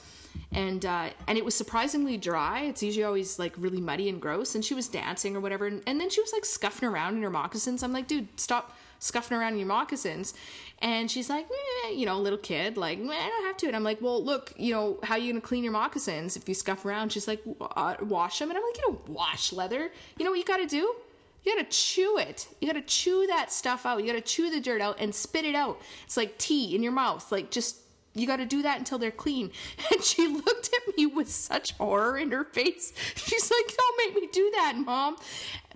[0.52, 2.62] And uh, and it was surprisingly dry.
[2.64, 4.54] It's usually always like really muddy and gross.
[4.54, 7.22] And she was dancing or whatever, and, and then she was like scuffing around in
[7.22, 7.82] her moccasins.
[7.82, 10.34] I'm like, dude, stop scuffing around in your moccasins.
[10.80, 11.46] And she's like,
[11.92, 13.66] you know, little kid, like, "Meh, I don't have to.
[13.66, 16.54] And I'm like, well, look, you know, how you gonna clean your moccasins if you
[16.54, 17.12] scuff around?
[17.12, 18.50] She's like, uh, wash them.
[18.50, 19.90] And I'm like, you don't wash leather.
[20.16, 20.94] You know what you gotta do?
[21.44, 22.46] You gotta chew it.
[22.60, 24.00] You gotta chew that stuff out.
[24.00, 25.80] You gotta chew the dirt out and spit it out.
[26.04, 27.30] It's like tea in your mouth.
[27.32, 27.76] Like just
[28.14, 29.50] you gotta do that until they're clean.
[29.92, 32.92] And she looked at me with such horror in her face.
[33.14, 35.16] She's like, Don't make me do that, mom.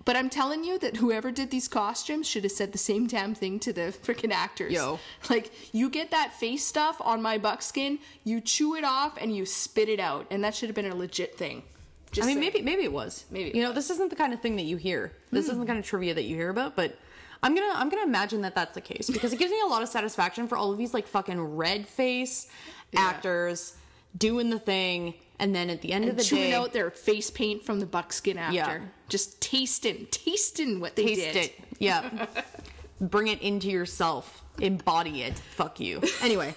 [0.05, 3.33] But I'm telling you that whoever did these costumes should have said the same damn
[3.33, 4.73] thing to the freaking actors.
[4.73, 4.99] Yo.
[5.29, 9.45] Like, you get that face stuff on my buckskin, you chew it off, and you
[9.45, 10.27] spit it out.
[10.29, 11.63] And that should have been a legit thing.
[12.11, 12.53] Just I mean, saying.
[12.53, 13.25] maybe maybe it was.
[13.31, 13.75] Maybe it you know, was.
[13.75, 15.13] this isn't the kind of thing that you hear.
[15.31, 15.51] This hmm.
[15.51, 16.97] isn't the kind of trivia that you hear about, but.
[17.43, 19.83] I'm gonna I'm gonna imagine that that's the case because it gives me a lot
[19.83, 22.47] of satisfaction for all of these like fucking red face
[22.95, 23.75] actors
[24.17, 27.29] doing the thing, and then at the end of the chewing day, out their face
[27.29, 28.55] paint from the buckskin after.
[28.55, 28.79] Yeah.
[29.09, 31.35] Just tasting, tasting what they taste did.
[31.35, 31.59] it.
[31.79, 32.27] Yeah.
[33.01, 34.43] Bring it into yourself.
[34.59, 35.37] Embody it.
[35.37, 36.01] Fuck you.
[36.21, 36.55] Anyway.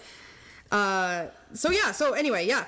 [0.70, 2.64] Uh so yeah, so anyway, yeah.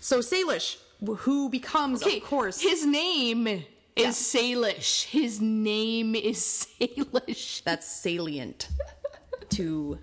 [0.00, 3.64] So Salish, who becomes Okay, of course his name
[3.96, 4.40] is Yeah.
[4.40, 5.04] Salish.
[5.04, 6.38] His name is
[6.80, 7.62] Salish.
[7.62, 8.68] that's salient
[9.50, 9.98] to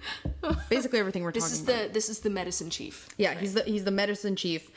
[0.70, 1.88] basically everything we're This talking is about.
[1.88, 3.08] the this is the medicine chief.
[3.18, 4.70] Yeah, he's the he's the medicine chief,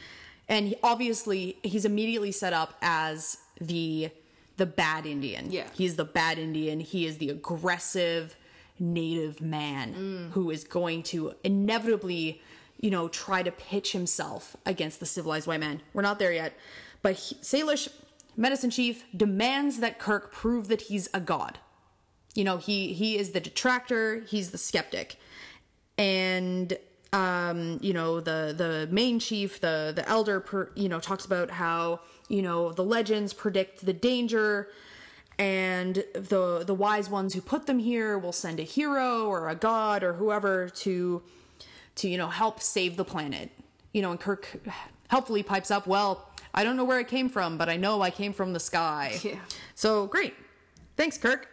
[0.48, 4.10] and he, obviously he's immediately set up as the
[4.56, 5.50] the bad Indian.
[5.50, 5.68] Yeah.
[5.74, 6.80] he's the bad Indian.
[6.80, 8.36] He is the aggressive
[8.78, 10.30] native man Mm.
[10.32, 12.40] who is going to inevitably,
[12.80, 15.80] you know, try to pitch himself against the civilized white man.
[15.92, 16.52] We're not there yet,
[17.02, 17.88] but he, Salish,
[18.36, 21.58] medicine chief, demands that Kirk prove that he's a god.
[22.34, 24.20] You know, he he is the detractor.
[24.20, 25.18] He's the skeptic
[25.98, 26.76] and
[27.12, 31.50] um you know the the main chief the the elder per, you know talks about
[31.50, 34.68] how you know the legends predict the danger
[35.38, 39.54] and the the wise ones who put them here will send a hero or a
[39.54, 41.22] god or whoever to
[41.94, 43.50] to you know help save the planet
[43.92, 44.60] you know and kirk
[45.08, 48.10] helpfully pipes up well i don't know where it came from but i know i
[48.10, 49.36] came from the sky Yeah.
[49.74, 50.34] so great
[50.96, 51.48] thanks kirk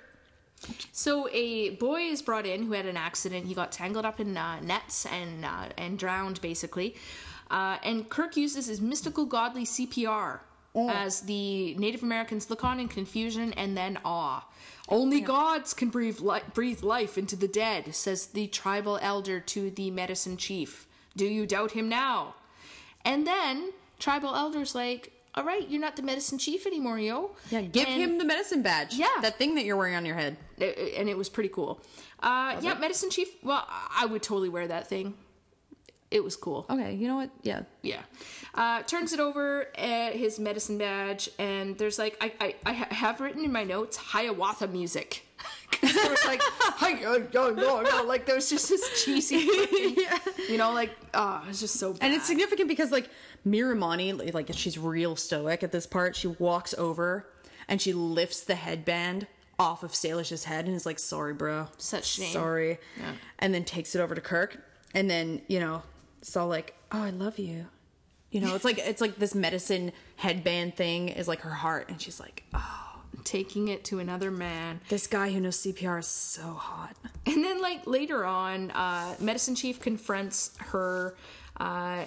[0.92, 3.48] So a boy is brought in who had an accident.
[3.48, 6.94] He got tangled up in uh, nets and uh, and drowned basically.
[7.50, 10.40] Uh, and Kirk uses his mystical godly CPR
[10.76, 14.46] as the Native Americans look on in confusion and then awe.
[14.88, 19.72] Only gods can breathe li- breathe life into the dead, says the tribal elder to
[19.72, 20.86] the medicine chief.
[21.18, 22.36] Do you doubt him now?
[23.04, 23.72] And then
[24.02, 28.02] tribal elder's like, "All right, you're not the medicine chief anymore, yo." yeah give And-
[28.02, 29.08] him the medicine badge Yeah.
[29.22, 31.82] that thing that you're wearing on your head and it was pretty cool.
[32.22, 33.30] Uh, yeah, medicine chief.
[33.44, 35.14] Well, I would totally wear that thing.
[36.12, 36.66] It was cool.
[36.70, 37.30] Okay, you know what?
[37.42, 37.62] Yeah.
[37.84, 38.02] Yeah.
[38.54, 43.22] Uh, turns it over at his medicine badge, and there's like, I, I, I have
[43.22, 45.26] written in my notes Hiawatha music.
[45.82, 49.96] there was like, hi, uh, no, no, no, like there's just this cheesy, fucking-
[50.50, 52.04] you know, like, oh, it's just so bad.
[52.04, 53.10] And it's significant because like
[53.46, 56.16] Miramanee, like she's real stoic at this part.
[56.16, 57.28] She walks over
[57.68, 59.28] and she lifts the headband
[59.58, 61.68] off of Salish's head and is like, "Sorry, bro.
[61.78, 63.14] Such shame." Sorry." Yeah.
[63.40, 64.58] And then takes it over to Kirk,
[64.94, 65.84] and then you know,
[66.20, 67.68] it's all like, "Oh, I love you."
[68.32, 72.02] You know, it's like it's like this medicine headband thing is like her heart, and
[72.02, 74.82] she's like, "Oh, taking it to another man.
[74.90, 79.56] this guy who knows CPR is so hot." And then, like later on, uh, Medicine
[79.56, 81.16] Chief confronts her.
[81.58, 82.06] Uh,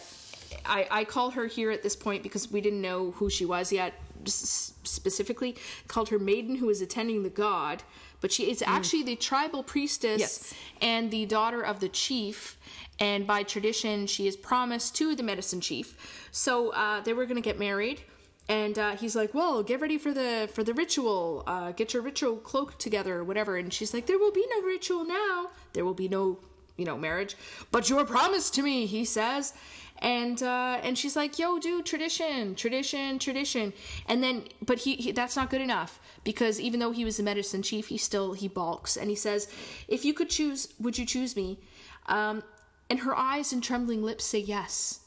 [0.67, 3.73] I, I call her here at this point because we didn't know who she was
[3.73, 3.95] yet.
[4.27, 5.57] Specifically,
[5.89, 7.83] called her maiden who is attending the god,
[8.21, 10.55] but she is actually the tribal priestess Yes.
[10.81, 12.57] and the daughter of the chief.
[13.01, 16.29] And by tradition, she is promised to the medicine chief.
[16.31, 18.01] So uh, they were going to get married
[18.49, 21.43] and uh, he's like, "Well, get ready for the for the ritual.
[21.47, 24.63] Uh, get your ritual cloak together, or whatever." And she's like, "There will be no
[24.63, 25.49] ritual now.
[25.73, 26.39] There will be no,
[26.77, 27.37] you know, marriage.
[27.71, 29.55] But your promise to me," he says.
[30.01, 33.73] And uh, and she's like, "Yo, dude, tradition, tradition, tradition."
[34.07, 37.23] And then, but he, he that's not good enough because even though he was the
[37.23, 39.49] medicine chief, he still he balks and he says,
[39.89, 41.59] "If you could choose, would you choose me?"
[42.07, 42.43] Um,
[42.91, 45.01] and her eyes and trembling lips say yes,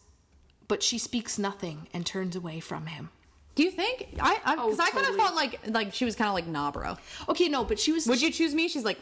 [0.68, 3.10] but she speaks nothing and turns away from him.
[3.56, 4.36] Do you think I?
[4.36, 6.98] Because Oh, I, kind of thought like like she was kind of like, "Nah, bro."
[7.28, 8.08] Okay, no, but she was.
[8.08, 8.68] Would you choose me?
[8.68, 9.00] She's like,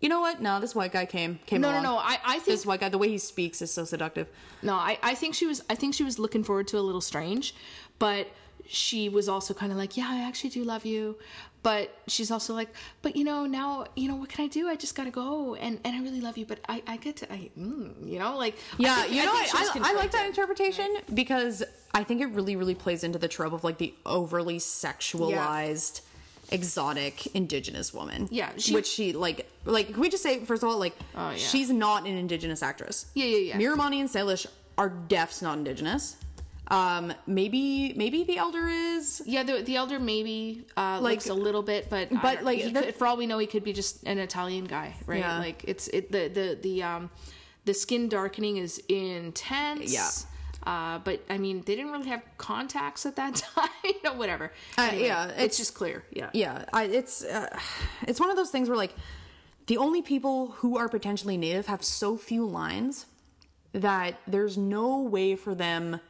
[0.00, 0.40] you know what?
[0.40, 1.60] No, this white guy came came.
[1.60, 1.82] No, no, along.
[1.84, 1.96] no.
[1.98, 4.28] I, I think This white guy, the way he speaks is so seductive.
[4.62, 4.74] no.
[4.74, 5.62] I, I think she was.
[5.70, 7.54] I think she was looking forward to a little strange,
[7.98, 8.28] but
[8.66, 11.18] she was also kind of like, yeah, I actually do love you,
[11.64, 12.68] but she's also like,
[13.02, 14.68] but you know, now you know what can I do?
[14.68, 17.32] I just gotta go, and and I really love you, but I I get to
[17.32, 20.24] I mm, you know like Yeah, I think- you know, I, I, I like that
[20.26, 24.58] interpretation because I think it really, really plays into the trope of like the overly
[24.58, 26.00] sexualized,
[26.52, 28.28] exotic indigenous woman.
[28.30, 31.30] Yeah, she- which she like, like can we just say first of all, like, Oh,
[31.30, 31.36] yeah.
[31.36, 33.06] she's not an indigenous actress.
[33.14, 33.58] Yeah, yeah, yeah.
[33.58, 34.46] Miramanee and Salish
[34.78, 36.16] are defs not indigenous.
[36.68, 39.20] Um, maybe, maybe the elder is.
[39.26, 42.44] Yeah, the the elder maybe uh, Like- looks a little bit, but I but, don't-
[42.44, 44.94] like, he the- could, for all we know, he could be just an Italian guy,
[45.06, 45.18] right?
[45.18, 45.38] Yeah.
[45.38, 47.10] Like it's it the the the um
[47.64, 49.92] the skin darkening is intense.
[49.92, 50.08] Yeah.
[50.64, 53.68] Uh, but I mean, they didn't really have contacts at that time.
[53.84, 54.52] you know, whatever.
[54.76, 56.04] Uh, Anyway, yeah, it's, it's- just clear.
[56.12, 56.30] Yeah.
[56.34, 57.48] yeah I, it's uh,
[58.06, 58.94] it's one of those things where like
[59.66, 63.06] the only people who are potentially native have so few lines
[63.72, 66.00] that there's no way for them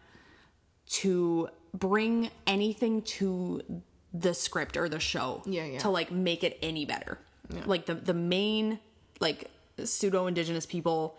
[0.87, 3.61] to bring anything to
[4.13, 5.79] the script or the show Yeah, yeah.
[5.81, 7.19] to like make it any better
[7.67, 8.79] like the the main
[9.21, 9.51] like
[9.85, 11.17] pseudo indigenous people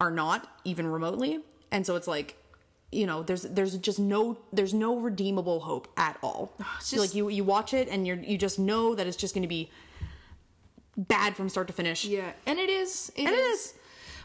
[0.00, 1.40] are not even remotely
[1.70, 2.36] and so it's like
[2.92, 7.28] you know there's there's just no there's no redeemable hope at all it's like you
[7.28, 9.70] you watch it and you're you just know that it's just going to be
[10.96, 13.10] bad from start to finish Yeah, and it is.
[13.16, 13.74] And it is.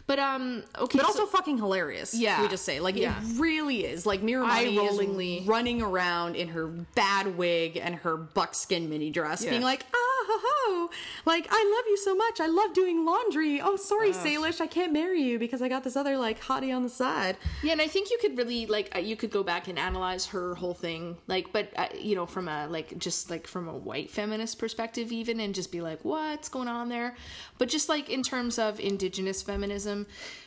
[0.08, 0.98] But um, okay.
[0.98, 2.14] but so- also fucking hilarious.
[2.14, 2.42] Yeah.
[2.42, 3.16] we just say like Yeah.
[3.22, 4.06] it really is.
[4.06, 5.42] Like Eye-rollingly.
[5.42, 9.50] is running around in her bad wig and her buckskin mini dress, Yeah.
[9.52, 9.98] being like, "Ah
[10.30, 10.90] ho ho!
[11.26, 12.40] Like I love you so much.
[12.40, 13.60] I love doing laundry.
[13.62, 16.84] Oh, sorry, Salish, I can't marry you because I got this other like hottie on
[16.84, 19.68] the side." Yeah, and I think you could really like uh, you could go back
[19.68, 23.46] and analyze her whole thing, like, but uh, you know, from a like just like
[23.46, 27.16] from a white feminist perspective, even, and just be like, what's going on there?
[27.58, 29.97] But just like in terms of indigenous feminism,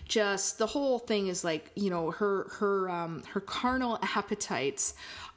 [0.07, 4.94] just the whole thing is like you know her her um her carnal appetites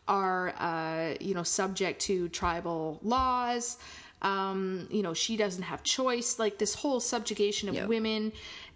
[0.08, 3.78] are uh you know subject to tribal laws.
[4.22, 6.40] Um, you know, she doesn't have choice.
[6.40, 7.88] Like this whole subjugation of Yep.
[7.90, 8.32] women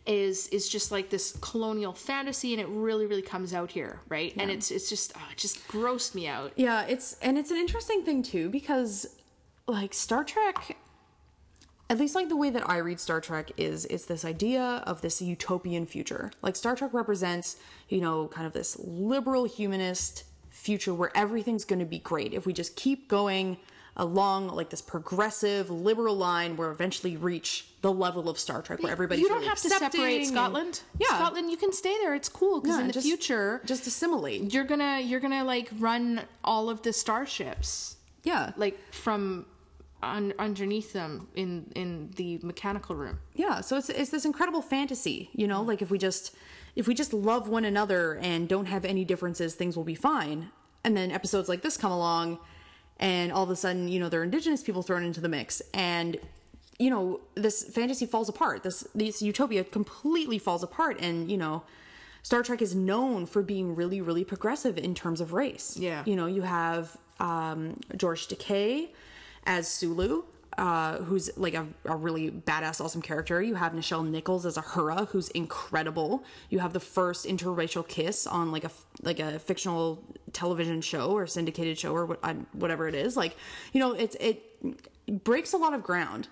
[0.05, 4.33] is is just like this colonial fantasy and it really really comes out here right
[4.37, 7.57] and it's it's just oh, it just grossed me out Yeah, it's and it's an
[7.57, 9.05] interesting thing too because
[9.67, 10.77] like Star Trek
[11.89, 15.01] at least like the way that I read Star Trek is it's this idea of
[15.01, 16.31] this utopian future.
[16.41, 17.55] Like Star Trek represents,
[17.89, 22.45] you know, kind of this liberal humanist future where everything's going to be great if
[22.45, 23.57] we just keep going
[23.99, 28.91] along like this progressive liberal line where eventually reach the level of Star Trek where
[28.91, 31.07] everybody you don't have to separate and- Scotland Yeah.
[31.07, 34.53] Scotland you can stay there it's cool because Yeah, in the just- future just assimilate.
[34.53, 38.51] you're gonna you're gonna like run all of the starships Yeah.
[38.55, 39.47] like from
[40.01, 43.19] un- underneath them in in the mechanical room.
[43.33, 46.35] Yeah so it's it's this incredible fantasy you know like if we just
[46.75, 50.51] if we just love one another and don't have any differences things will be fine.
[50.83, 52.39] And then episodes like this come along
[52.99, 55.61] and all of a sudden you know there are indigenous people thrown into the mix.
[55.73, 56.17] And
[56.79, 58.63] you know this fantasy falls apart.
[58.63, 60.99] This this utopia completely falls apart.
[61.01, 61.63] And you know
[62.27, 65.77] Star Trek is known for being really, really progressive in terms of race.
[65.77, 66.03] Yeah.
[66.05, 68.89] You know, you have um, George Takei
[69.47, 70.23] as Sulu,
[70.57, 73.41] uh, who's like a, a really badass, awesome character.
[73.41, 76.23] You have Nichelle Nichols as Uhura, who's incredible.
[76.49, 78.71] You have the first interracial kiss on like a
[79.01, 82.19] like a fictional television show or syndicated show or what,
[82.53, 83.15] whatever it is.
[83.15, 83.35] Like,
[83.71, 86.27] you know, it's it breaks a lot of ground.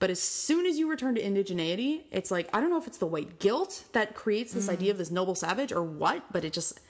[0.00, 2.98] But as soon as you return to indigeneity, it's like I don't know if it's
[2.98, 6.52] the white guilt that creates this idea of this noble savage or what, but it
[6.52, 6.80] just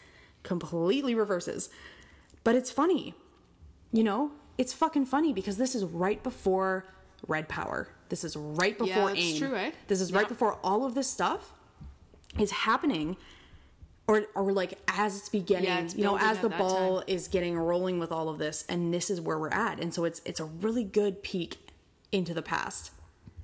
[0.43, 1.69] completely reverses.
[2.45, 3.15] But it's funny.
[3.93, 6.85] You know, it's fucking funny because this is right before
[7.27, 7.89] Red Power.
[8.09, 9.39] This is right before that's AIM.
[9.39, 9.71] true, eh?
[9.89, 11.53] This is right before all of this stuff
[12.39, 13.17] is happening
[14.07, 17.05] or or like as it's beginning, Yeah, it's you know, as the ball time.
[17.09, 19.81] is getting rolling with all of this and this is where we're at.
[19.81, 21.59] And so it's it's a really good peek
[22.13, 22.91] into the past.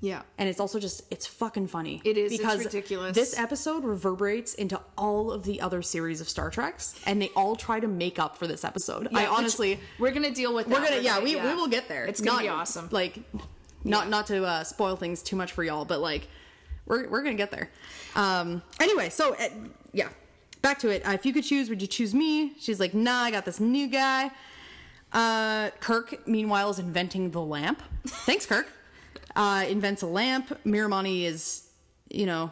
[0.02, 0.22] Yeah.
[0.38, 2.00] And it's also just it's fucking funny.
[2.04, 3.14] It is, because ridiculous.
[3.14, 7.54] This episode reverberates into all of the other series of Star Treks, and they all
[7.54, 9.08] try to make up for this episode.
[9.08, 10.68] I Yeah, which honestly, we're gonna deal with.
[10.68, 10.88] we're that.
[10.90, 12.06] gonna yeah, we, we will get there.
[12.06, 12.88] It's gonna Not- be awesome.
[12.90, 13.18] Like,
[13.84, 16.28] not not to uh, spoil things too much for y'all, but like,
[16.86, 17.70] we're we're gonna get there.
[18.16, 18.62] Um.
[18.80, 19.48] Anyway, so uh,
[19.92, 20.08] yeah,
[20.62, 21.06] back to it.
[21.06, 22.54] Uh, if you could choose, would you choose me?
[22.58, 24.30] She's like, nah, I got this new guy.
[25.12, 27.82] Uh, Kirk, meanwhile, is inventing the lamp.
[28.06, 28.66] Thanks, Kirk.
[29.36, 30.58] Uh, invents a lamp.
[30.64, 31.68] Miramanee is,
[32.10, 32.50] you know,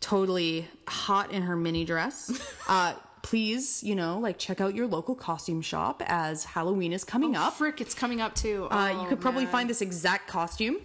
[0.00, 2.30] totally hot in her mini dress.
[2.68, 7.36] Uh, please, you know, like check out your local costume shop as Halloween is coming
[7.36, 7.54] up.
[7.54, 8.66] Frick, it's coming up too.
[8.70, 9.52] Uh, Oh, you could probably man.
[9.52, 10.76] find this exact costume.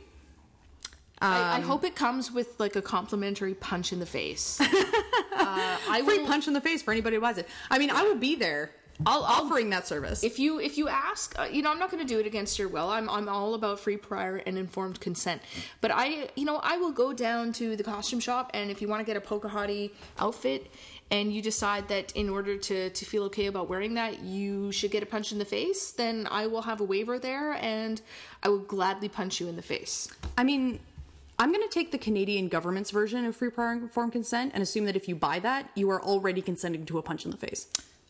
[1.19, 4.59] I, I hope it comes with like a complimentary punch in the face.
[4.61, 4.65] uh,
[5.35, 6.27] I Free will.
[6.27, 7.47] punch in the face for anybody who buys it.
[7.71, 8.71] I mean, I will be there.
[9.05, 10.23] I'll- I'll- offering that service.
[10.23, 12.57] If you if you ask, uh, you know, I'm not going to do it against
[12.57, 12.89] your will.
[12.89, 15.41] I'm I'm all about free, prior, and informed consent.
[15.81, 18.87] But I, you know, I will go down to the costume shop, and if you
[18.87, 20.71] want to get a Pocahontas outfit,
[21.11, 24.91] and you decide that in order to to feel okay about wearing that, you should
[24.91, 28.01] get a punch in the face, then I will have a waiver there, and
[28.41, 30.09] I will gladly punch you in the face.
[30.37, 30.79] I mean,
[31.39, 34.85] I'm going to take the Canadian government's version of free prior informed consent and assume
[34.85, 37.67] that if you buy that, you are already consenting to a punch in the face.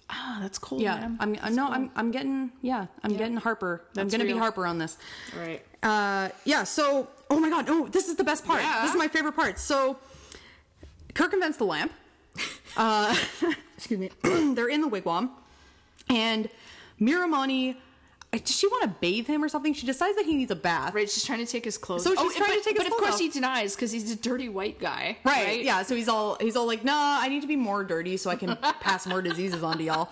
[0.09, 0.81] Ah, that's cool.
[0.81, 1.17] Yeah, man.
[1.19, 1.33] I'm.
[1.33, 1.75] That's no, cool.
[1.75, 1.91] I'm.
[1.95, 2.51] I'm getting.
[2.61, 3.83] Yeah, I'm getting Harper.
[3.97, 4.37] I'm going to be.
[4.37, 4.97] Harper on this.
[5.35, 5.63] All right.
[5.83, 6.63] Uh, yeah.
[6.63, 8.61] So, oh my god, oh, this is the best part.
[8.61, 8.81] Yeah.
[8.83, 9.59] This is my favorite part.
[9.59, 9.97] So,
[11.13, 11.91] Kirk invents the lamp.
[12.77, 13.15] Uh,
[13.75, 14.09] excuse me.
[14.55, 15.29] They're in the wigwam,
[16.09, 16.49] and
[17.01, 17.75] Miramanee.
[18.45, 19.73] Does she want to bathe him or something?
[19.73, 20.93] She decides that he needs a bath.
[20.93, 22.05] Right, she's trying to take his clothes.
[22.05, 22.15] Off.
[22.15, 23.19] So she's oh, trying to but, take his but of course off.
[23.19, 25.17] he denies because he's a dirty white guy.
[25.23, 25.83] Right, Yeah.
[25.83, 28.35] So he's all he's all like, "Nah, I need to be more dirty so I
[28.35, 30.09] can pass more diseases on to y'all."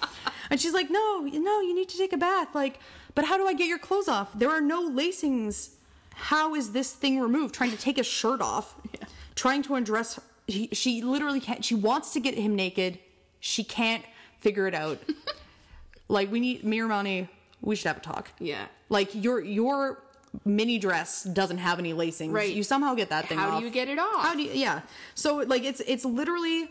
[0.50, 2.54] And she's like, "No, no, you need to take a bath.
[2.54, 2.80] Like,
[3.16, 4.38] but how do I get your clothes off?
[4.38, 5.70] There are no lacings.
[6.16, 7.56] How is this thing removed?
[7.56, 8.76] Trying to take his shirt off,
[9.36, 10.20] trying to undress.
[10.48, 11.64] She, she literally can't.
[11.64, 13.00] She wants to get him naked.
[13.40, 14.04] She can't
[14.40, 15.00] figure it out.
[16.08, 17.28] like, we need Miramanee.
[17.66, 18.32] We should have a talk.
[18.40, 18.66] Yeah.
[18.90, 20.04] Like your your
[20.44, 22.32] mini dress doesn't have any lacings.
[22.32, 22.54] Right.
[22.54, 24.24] You somehow get that thing How do you get it off?
[24.24, 24.82] How do you, yeah.
[25.16, 26.70] So like it's it's literally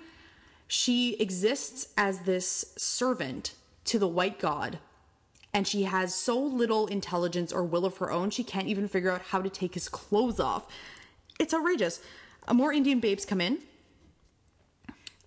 [0.66, 4.78] she exists as this servant to the white god
[5.52, 9.10] and she has so little intelligence or will of her own she can't even figure
[9.10, 10.66] out how to take his clothes off.
[11.38, 12.00] It's outrageous.
[12.52, 13.58] More Indian babes come in.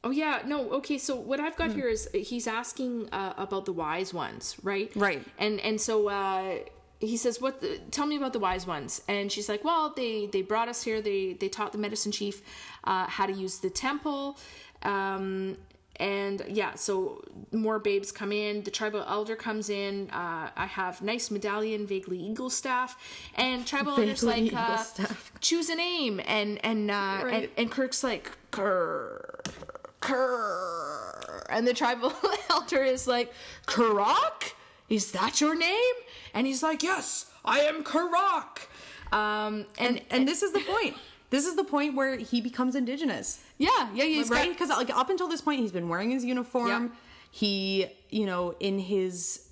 [0.03, 0.69] Oh yeah, no.
[0.73, 4.91] Okay, so what I've got here is he's asking uh, about the wise ones, right?
[4.95, 5.23] Right.
[5.37, 6.59] And and so uh,
[6.99, 7.61] he says, "What?
[7.61, 10.83] The, tell me about the wise ones." And she's like, "Well, they they brought us
[10.83, 11.01] here.
[11.01, 12.41] They they taught the medicine chief
[12.83, 14.37] uh, how to use the temple."
[14.83, 15.57] Um,
[15.99, 18.61] and yeah, so more babes come in.
[18.63, 20.11] The tribal elder comes in.
[20.11, 22.95] Uh, I have nice medallion, vaguely eagle staff,
[23.33, 25.31] and tribal elder's like, uh, staff.
[25.41, 27.51] choose a name, and and uh, and, Right.
[27.57, 29.36] and Kirk's like, Kerr,
[29.99, 32.13] Kerr, and the tribal
[32.49, 33.33] elder is like,
[33.65, 34.53] Kirok,
[34.89, 35.93] is that your name?
[36.33, 38.67] And he's like, Yes, I am Kirok.
[39.11, 40.95] Um, and, And this is the point.
[41.29, 43.43] This is the point where he becomes indigenous.
[43.57, 44.49] yeah, yeah, he's right?
[44.49, 46.67] Because like up until this point, he's been wearing his uniform.
[46.69, 46.87] Yeah.
[47.31, 49.49] He, you know, in his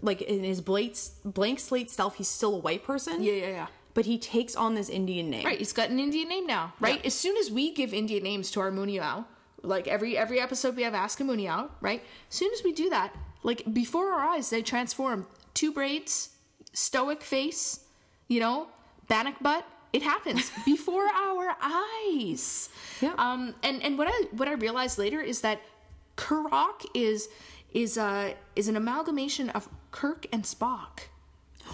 [0.00, 3.24] like in his blank blank slate self, he's still a white person.
[3.24, 3.66] Yeah, yeah, yeah.
[3.94, 5.44] But he takes on this Indian name.
[5.44, 7.00] Right, he's got an Indian name now, right?
[7.00, 7.06] Yeah.
[7.06, 9.24] As soon as we give Indian names to our Muniao,
[9.62, 12.02] like every every episode we have Ask a Muniao, right?
[12.30, 15.26] As soon as we do that, like before our eyes, they transform.
[15.54, 16.30] Two braids,
[16.72, 17.80] stoic face,
[18.28, 18.68] you know,
[19.08, 19.64] bannock butt.
[19.92, 22.68] It happens before our eyes.
[23.00, 23.14] Yeah.
[23.18, 25.60] Um, and and what I what I realized later is that
[26.16, 27.28] Kirok is
[27.72, 31.08] is uh is an amalgamation of Kirk and Spock.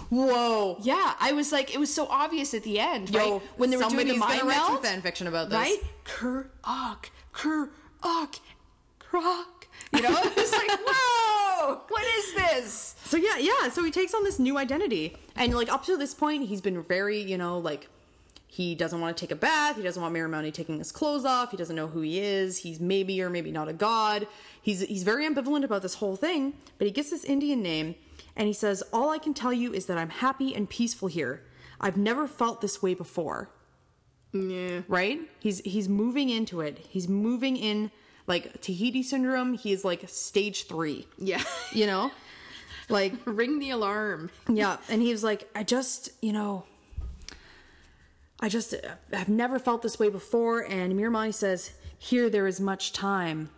[0.09, 0.77] Whoa.
[0.81, 3.41] Yeah, I was like, it was so obvious at the end, Yo, right?
[3.57, 5.57] When they were doing the mind some fan fiction about this.
[5.57, 5.79] right?
[7.35, 7.69] Kirok,
[8.01, 8.39] Kirok,
[9.11, 9.67] rock.
[9.93, 12.95] You know, it's like, whoa, what is this?
[13.05, 13.69] So yeah, yeah.
[13.69, 16.81] So he takes on this new identity, and like up to this point, he's been
[16.81, 17.87] very, you know, like
[18.47, 19.75] he doesn't want to take a bath.
[19.75, 21.51] He doesn't want Miramanee taking his clothes off.
[21.51, 22.59] He doesn't know who he is.
[22.59, 24.27] He's maybe or maybe not a god.
[24.61, 26.53] He's he's very ambivalent about this whole thing.
[26.77, 27.95] But he gets this Indian name,
[28.35, 31.43] and he says, "All I can tell you is that I'm happy and peaceful here.
[31.79, 33.49] I've never felt this way before."
[34.35, 34.81] Yeah.
[34.87, 35.19] Right?
[35.39, 36.77] He's he's moving into it.
[36.89, 37.89] He's moving in
[38.27, 39.53] like Tahiti syndrome.
[39.53, 41.07] He is like stage three.
[41.17, 41.41] Yeah.
[41.71, 42.11] You know,
[42.89, 44.29] like Ring the alarm.
[44.49, 46.65] yeah, and he was like, I just, you know,
[48.39, 48.77] I just uh,
[49.15, 50.61] have never felt this way before.
[50.61, 53.49] And Miramanee says, Here there is much time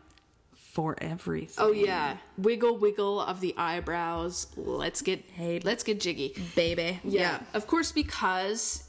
[0.54, 1.56] for everything.
[1.66, 4.48] Oh yeah, wiggle wiggle of the eyebrows.
[4.56, 5.60] Let's get Hey.
[5.64, 6.36] let's get jiggy.
[6.56, 7.00] baby.
[7.04, 7.40] Yeah.
[7.54, 8.84] Of course, because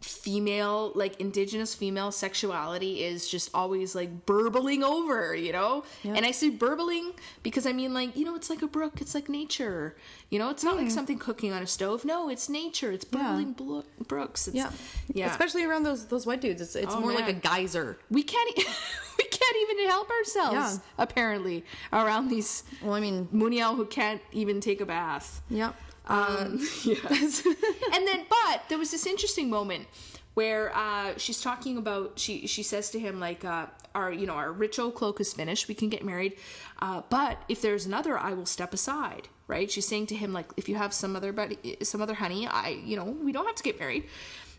[0.00, 5.84] female, like indigenous female sexuality is just always like burbling over, you know?
[6.04, 9.14] And I say burbling because I mean, like, you know, it's like a brook, it's
[9.14, 9.96] like nature.
[10.30, 10.90] You know, it's not like mm.
[10.92, 12.04] something cooking on a stove.
[12.04, 12.92] No, it's nature.
[12.92, 14.46] It's burbling blo- brooks.
[14.46, 14.70] It's, yeah,
[15.12, 15.30] Yeah.
[15.30, 17.98] Especially around those those white dudes, it's it's Oh, more like a geyser.
[18.10, 18.64] we can't, e-
[19.18, 20.78] we can't even help ourselves, Yeah.
[20.98, 25.42] apparently, around these Well, I mean, Muniel who can't even take a bath.
[25.50, 25.74] yep.
[26.08, 27.44] Um, yes.
[27.92, 29.86] and then, but there was this interesting moment
[30.34, 32.18] where uh, she's talking about.
[32.18, 35.68] She she says to him like, uh, "Our you know our ritual cloak is finished.
[35.68, 36.36] We can get married,
[36.80, 39.70] uh, but if there's another, I will step aside." Right?
[39.70, 42.80] She's saying to him like, "If you have some other buddy, some other honey, I
[42.84, 44.04] you know we don't have to get married."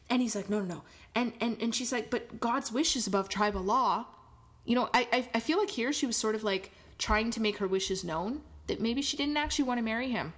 [0.09, 0.81] And he's like, "No, no, no."
[1.15, 4.05] And and and she's like, "But God's wish is above tribal law."
[4.65, 7.41] You know, I I, I feel like here she was sort of like trying to
[7.41, 10.33] make her wishes known that maybe she didn't actually want to marry him.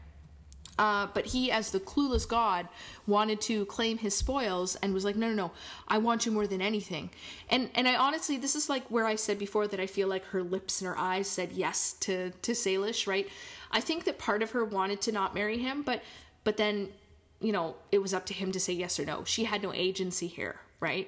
[0.81, 2.67] Uh, but he, as the clueless god,
[3.05, 5.51] wanted to claim his spoils and was like, "No, no, no!
[5.87, 7.11] I want you more than anything."
[7.51, 10.25] And and I honestly, this is like where I said before that I feel like
[10.25, 13.29] her lips and her eyes said yes to to Salish, right?
[13.71, 16.01] I think that part of her wanted to not marry him, but
[16.43, 16.89] but then,
[17.39, 19.23] you know, it was up to him to say yes or no.
[19.23, 21.07] She had no agency here, right?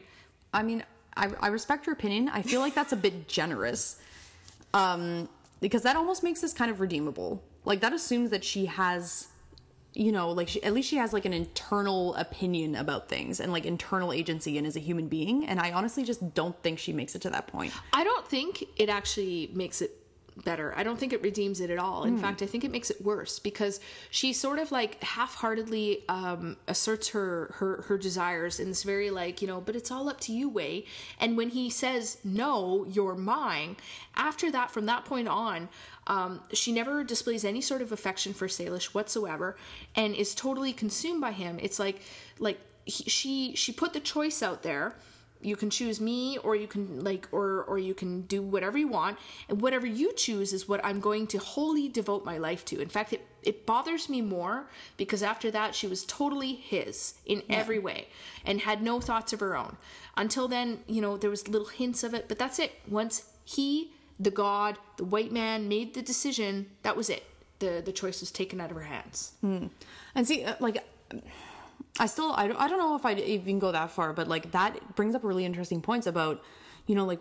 [0.53, 0.84] I mean,
[1.17, 2.30] I, I respect your opinion.
[2.30, 3.99] I feel like that's a bit generous.
[4.76, 5.30] Um,
[5.61, 7.41] because that almost makes this kind of redeemable.
[7.65, 9.30] Like that assumes that she has,
[9.94, 13.52] you know, like she, at least she has like an internal opinion about things and
[13.52, 15.46] like internal agency and is a human being.
[15.46, 17.74] And I honestly just don't think she makes it to that point.
[17.91, 20.00] I don't think it actually makes it
[20.44, 20.74] better.
[20.76, 22.06] I don't think it redeems it at all.
[22.06, 23.80] In fact, I think it makes it worse because
[24.10, 29.41] she sort of like half-heartedly um, asserts her her her desires in this very like
[29.41, 30.86] you know, but it's all up to you way.
[31.20, 33.78] And when he says no, you're mine.
[34.16, 35.70] After that, from that point on.
[36.08, 39.56] Um, she never displays any sort of affection for Salish whatsoever,
[39.95, 41.60] and is totally consumed by him.
[41.62, 42.01] It's like,
[42.39, 44.95] like he, she she put the choice out there,
[45.45, 48.88] you can choose me or you can like or or you can do whatever you
[48.88, 49.18] want.
[49.49, 52.82] And whatever you choose is what i'm going to wholly devote my life to.
[52.82, 57.43] In fact it it bothers me more because after that she was totally his in
[57.49, 58.08] every way
[58.45, 59.78] and had no thoughts of her own.
[60.16, 62.72] Until then you know there was little hints of it but that's it.
[62.88, 67.24] Once he the god the white man made the decision that was it
[67.59, 69.34] the the choice was taken out of her hands
[70.16, 70.78] And see, uh, like,
[71.99, 74.51] I still, I don't, I don't know if I'd even go that far, but like
[74.51, 76.43] that brings up really interesting points about,
[76.88, 77.20] you know, like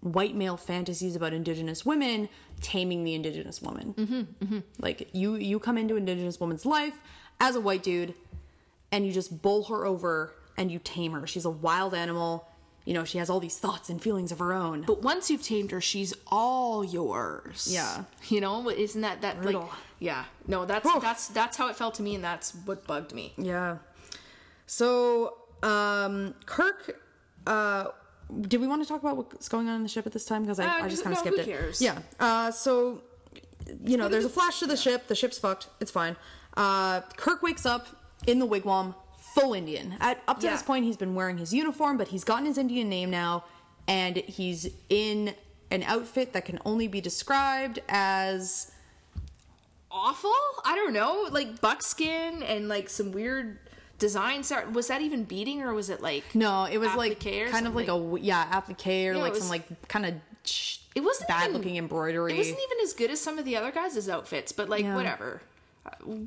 [0.00, 2.28] white male fantasies about indigenous women
[2.60, 3.94] taming the indigenous woman.
[3.94, 6.98] Mm-hmm, Like you, you come into indigenous woman's life
[7.40, 8.14] as a white dude,
[8.92, 11.26] and you just bowl her over and you tame her.
[11.26, 12.48] She's a wild animal.
[12.90, 14.82] You know, she has all these thoughts and feelings of her own.
[14.82, 17.68] But once you've tamed her, she's all yours.
[17.70, 18.02] Yeah.
[18.28, 19.60] You know, isn't that that Brutal.
[19.60, 19.70] like
[20.00, 20.24] yeah.
[20.48, 21.00] No, that's Whew.
[21.00, 23.32] that's that's how it felt to me and that's what bugged me.
[23.36, 23.76] Yeah.
[24.66, 27.00] So, um, Kirk,
[27.46, 27.90] uh,
[28.40, 30.42] did we want to talk about what's going on in the ship at this time?
[30.42, 31.80] Because I, Uh, I just kind no, of skipped who it.
[31.80, 32.00] Yeah.
[32.18, 33.02] Uh, so,
[33.84, 35.06] you know, there's a flash to the ship.
[35.06, 35.68] The ship's fucked.
[35.78, 36.16] It's fine.
[36.56, 37.86] Uh, Kirk wakes up
[38.26, 38.96] in the wigwam,
[39.34, 39.94] full Indian.
[40.00, 40.52] At, up to Yeah.
[40.52, 43.44] this point, he's been wearing his uniform, but he's gotten his Indian name now,
[43.88, 45.34] and he's in
[45.70, 48.72] an outfit that can only be described as
[49.92, 50.32] Awful?
[50.64, 53.58] I don't know, like buckskin and like some weird
[53.98, 54.52] designs.
[54.52, 57.18] Are- Was that even beating or was it like no, it was like
[57.50, 60.14] kind of like a yeah applique or Yeah, like was- some like kind of
[60.94, 62.34] It wasn't bad even- looking embroidery.
[62.34, 64.94] It wasn't even as good as some of the other guys' outfits, but like Yeah.
[64.94, 65.42] whatever,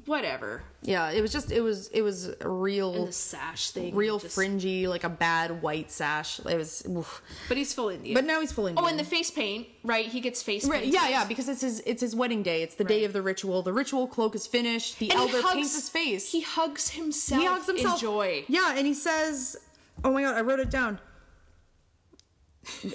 [0.06, 0.64] whatever.
[0.82, 4.20] Yeah, it was just it was it was a real And the sash thing, real
[4.20, 6.40] just- fringy like a bad white sash.
[6.40, 7.22] It was, oof.
[7.48, 8.14] But he's full Indian.
[8.16, 8.84] but now he's full Indian.
[8.86, 10.06] Oh, and the face paint, right?
[10.08, 10.94] He gets face Right, paint.
[10.94, 12.64] yeah, yeah, because it's his it's his wedding day.
[12.64, 13.62] It's the day of the ritual.
[13.62, 15.00] The ritual cloak is finished.
[15.00, 16.32] The And he elder hugs- paints his face.
[16.32, 17.42] He hugs himself.
[17.42, 17.96] he hugs himself.
[17.96, 18.46] In joy.
[18.48, 19.56] Yeah, and he says,
[20.04, 21.00] "Oh my god, I wrote it down."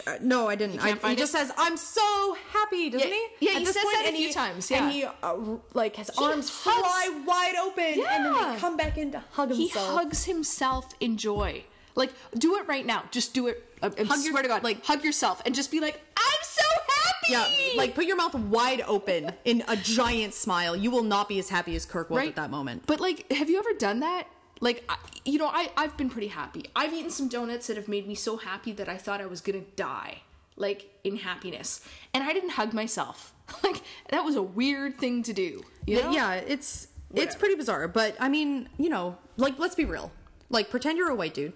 [0.07, 0.81] Uh, no, I didn't.
[0.81, 3.47] I, can't find he just says, "I'm so happy," doesn't Yeah, he?
[3.47, 5.37] yeah, At he says point, that a few he- times, and he uh,
[5.75, 9.51] like his arms hugs- fly wide open, and then they come back in to hug
[9.51, 9.91] himself.
[9.91, 11.64] He hugs himself in joy.
[11.95, 13.05] Like, do it right now.
[13.11, 13.62] Just do it.
[13.83, 16.43] I, I Hug your- swear to God, like- hug yourself and just be like, "I'm
[16.43, 16.62] so
[16.97, 20.75] happy." Yeah, like put your mouth wide open in a giant smile.
[20.77, 22.85] You will not be as happy as Kirk was right at that moment.
[22.87, 24.29] But like, have you ever done that?
[24.61, 26.64] Like, I, you know, I I've been pretty happy.
[26.74, 29.40] I've eaten some donuts that have made me so happy that I thought I was
[29.40, 30.22] gonna die,
[30.56, 31.80] like in happiness,
[32.12, 33.32] and I didn't hug myself.
[33.64, 33.80] Like
[34.11, 35.62] that was a weird thing to do.
[35.86, 36.11] You know?
[36.11, 37.88] Yeah, it's it's pretty bizarre.
[37.88, 40.11] But I mean, you know, like let's be real.
[40.50, 41.54] Like pretend you're a white dude,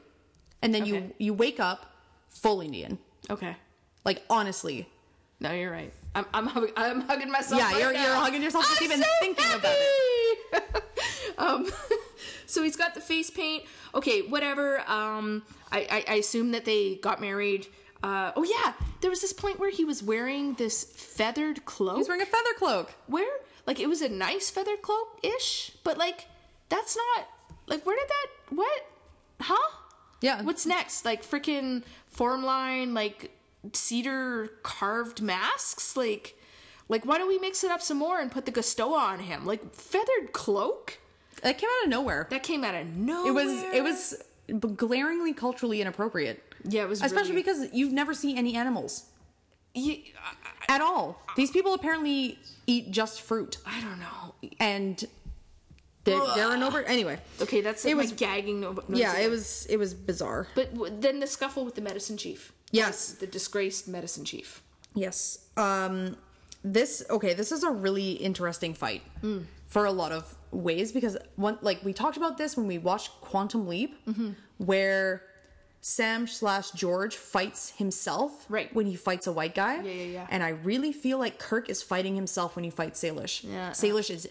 [0.63, 1.13] and then you Okay.
[1.19, 1.93] you wake up
[2.31, 2.99] full Indian.
[3.29, 3.57] Okay.
[4.07, 4.89] Like honestly,
[5.39, 5.93] No, you're right.
[6.15, 7.61] I'm I'm, hug- I'm hugging myself.
[7.61, 8.07] Yeah, right you're- now.
[8.07, 10.75] you're hugging yourself just I'm even so thinking about it.
[11.39, 11.67] um,
[12.53, 13.65] so he's got the face paint.
[13.95, 14.81] Okay, whatever.
[14.89, 17.67] Um, I, I I assume that they got married.
[18.03, 21.99] Uh, oh yeah, there was this point where he was wearing this feathered cloak.
[21.99, 22.93] he's wearing a feather cloak.
[23.07, 23.31] where
[23.67, 26.27] like it was a nice feathered cloak ish, but like
[26.69, 27.29] that's not
[27.67, 28.87] like where did that what?
[29.41, 29.71] Huh?
[30.21, 30.43] Yeah.
[30.43, 31.05] What's next?
[31.05, 33.31] Like freaking form line, like
[33.73, 35.97] cedar carved masks?
[35.97, 36.37] Like
[36.89, 39.47] like why don't we mix it up some more and put the Gustoweh on him?
[39.47, 40.99] Like feathered cloak?
[41.43, 42.27] That came out of nowhere.
[42.31, 43.29] That came out of nowhere.
[43.29, 44.23] It was it was
[44.77, 46.43] glaringly culturally inappropriate.
[46.65, 49.07] Yeah, it was Especially really- because you've never seen any animals
[49.75, 50.13] Ye-
[50.69, 51.21] I, at all.
[51.37, 54.35] These people apparently eat just fruit, I don't know.
[54.61, 55.03] and
[56.05, 56.85] there, there are no bird.
[56.89, 58.99] Anyway, Okay, that's It my was- gagging no- noise.
[59.01, 60.47] yeah, it was it was bizarre.
[60.55, 62.53] But w- then the scuffle with the medicine chief.
[62.71, 63.13] Yes.
[63.13, 64.63] the disgraced medicine chief.
[64.95, 65.39] Yes.
[65.57, 66.17] Um
[66.65, 69.03] this okay, this is a really interesting fight
[69.73, 73.11] for a lot of ways because one like we talked about this when we watched
[73.23, 73.97] Quantum Leap,
[74.59, 75.23] where
[75.81, 78.73] Sam slash George fights himself Right.
[78.75, 79.77] when he fights a white guy.
[79.77, 80.27] Yeah, yeah, yeah.
[80.31, 83.45] And I really feel like Kirk is fighting himself when he fights Salish.
[83.45, 83.71] Yeah.
[83.71, 84.29] Salish is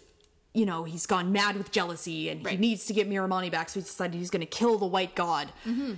[0.54, 3.80] you know, he's gone mad with jealousy and he needs to get Miramanee back, so
[3.80, 5.52] he's decided he's gonna kill the white god.
[5.66, 5.94] Mm-hmm.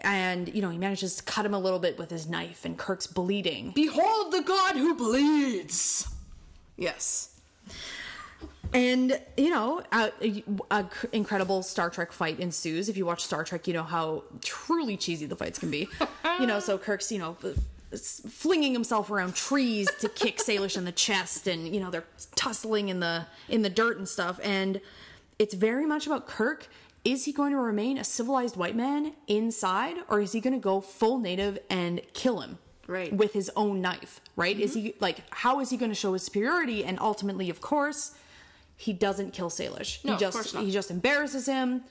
[0.00, 2.76] And, you know, he manages to cut him a little bit with his knife, and
[2.78, 3.72] Kirk's bleeding.
[3.74, 6.08] Behold the god who bleeds.
[6.76, 7.29] Yes.
[8.72, 12.88] And you know, a, a, a incredible Star Trek fight ensues.
[12.88, 15.88] If you watch Star Trek, you know how truly cheesy the fights can be.
[16.38, 17.36] you know, so Kirk's you know
[17.96, 22.04] flinging himself around trees to kick Salish in the chest, and you know they're
[22.36, 24.38] tussling in the in the dirt and stuff.
[24.42, 24.80] And
[25.38, 26.68] it's very much about Kirk.
[27.02, 30.60] Is he going to remain a civilized white man inside, or is he going to
[30.60, 32.58] go full native and kill him?
[32.86, 33.12] Right.
[33.12, 34.58] with his own knife, right?
[34.58, 34.86] Is mm-hmm.
[34.86, 36.84] he like how is he going to show his superiority?
[36.84, 38.16] And ultimately, of course,
[38.80, 40.02] he doesn't kill Salish.
[40.04, 40.64] No, he of just course not.
[40.64, 41.82] he just embarrasses him.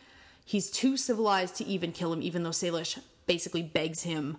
[0.43, 4.37] He's too civilized to even kill him, even though Salish basically begs him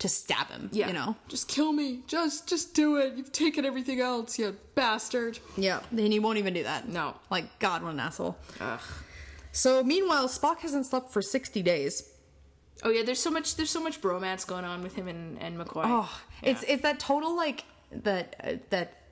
[0.00, 0.70] to stab him.
[0.72, 0.88] Yeah.
[0.88, 1.16] You know?
[1.28, 2.00] Just kill me.
[2.08, 3.14] Just just do it.
[3.14, 5.38] You've taken everything else, you bastard.
[5.56, 5.80] Yeah.
[5.92, 6.88] And he won't even do that.
[6.88, 7.14] No.
[7.30, 8.36] Like, God, what an asshole.
[8.60, 8.80] Ugh.
[9.52, 12.10] So meanwhile, Spock hasn't slept for sixty days.
[12.82, 15.56] Oh yeah, there's so much there's so much bromance going on with him and, and
[15.56, 15.84] McCoy.
[15.86, 19.03] Oh, it's it's that total like that uh, that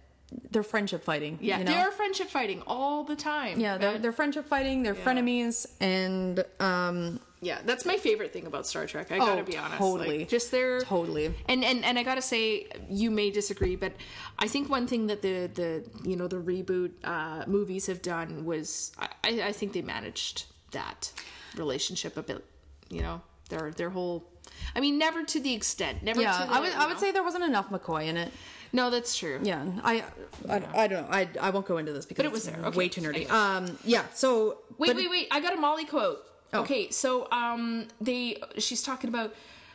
[0.50, 1.38] they're friendship fighting.
[1.40, 1.72] yeah, you know?
[1.72, 3.58] they're friendship fighting all the time.
[3.60, 4.82] yeah, they're, they're friendship fighting.
[4.82, 9.10] They're frenemies, and um, Yeah, that's my favorite thing about Star Trek.
[9.12, 9.78] I gotta Oh, be honest.
[9.78, 10.18] totally.
[10.20, 11.34] Like, just their Totally.
[11.48, 13.92] And and and I gotta say, you may disagree, but
[14.38, 18.44] I think one thing that the the you know the reboot uh, movies have done
[18.44, 19.08] was I,
[19.50, 21.12] I think they managed that
[21.56, 22.44] relationship a bit.
[22.90, 24.28] You know, their their whole.
[24.76, 26.02] I mean, never to the extent.
[26.02, 26.20] Never.
[26.20, 28.32] yeah, to the, I would you I would say there wasn't enough McCoy in it.
[28.72, 28.90] No.
[28.90, 29.38] That's true.
[29.42, 30.04] Yeah, I
[30.48, 31.08] I, I don't know.
[31.10, 32.58] I I won't go into this because But it was there.
[32.66, 32.76] Okay.
[32.76, 33.30] way too nerdy.
[33.30, 34.04] Um, yeah.
[34.14, 35.28] So Wait, but- wait, wait!
[35.30, 36.24] I got a Molly quote.
[36.54, 36.60] Oh.
[36.62, 39.34] Okay, so um, they she's talking about.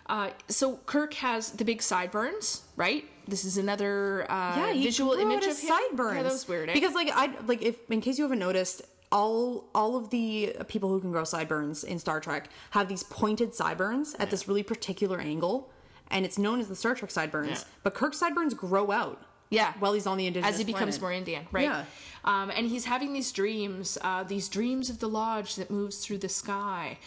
[0.10, 3.04] Uh, so Kirk has the big sideburns, right?
[3.28, 5.68] This is another uh, Yeah, visual image of him.
[5.68, 6.16] sideburns.
[6.16, 6.70] Yeah, that was weird.
[6.70, 6.74] Eh?
[6.74, 10.88] Because like I like if in case you haven't noticed, all all of the people
[10.90, 15.20] who can grow sideburns in Star Trek have these pointed sideburns at this really particular
[15.20, 15.70] angle,
[16.12, 17.50] and it's known as the Star Trek sideburns.
[17.50, 17.64] Yeah.
[17.84, 19.22] But Kirk's sideburns grow out.
[19.50, 21.02] yeah, While he's on the indigenous as he becomes planet.
[21.02, 21.64] more Indian, right?
[21.66, 21.86] Yeah.
[22.28, 26.18] Um, and he's having these dreams, uh, these dreams of the lodge that moves through
[26.18, 26.98] the sky,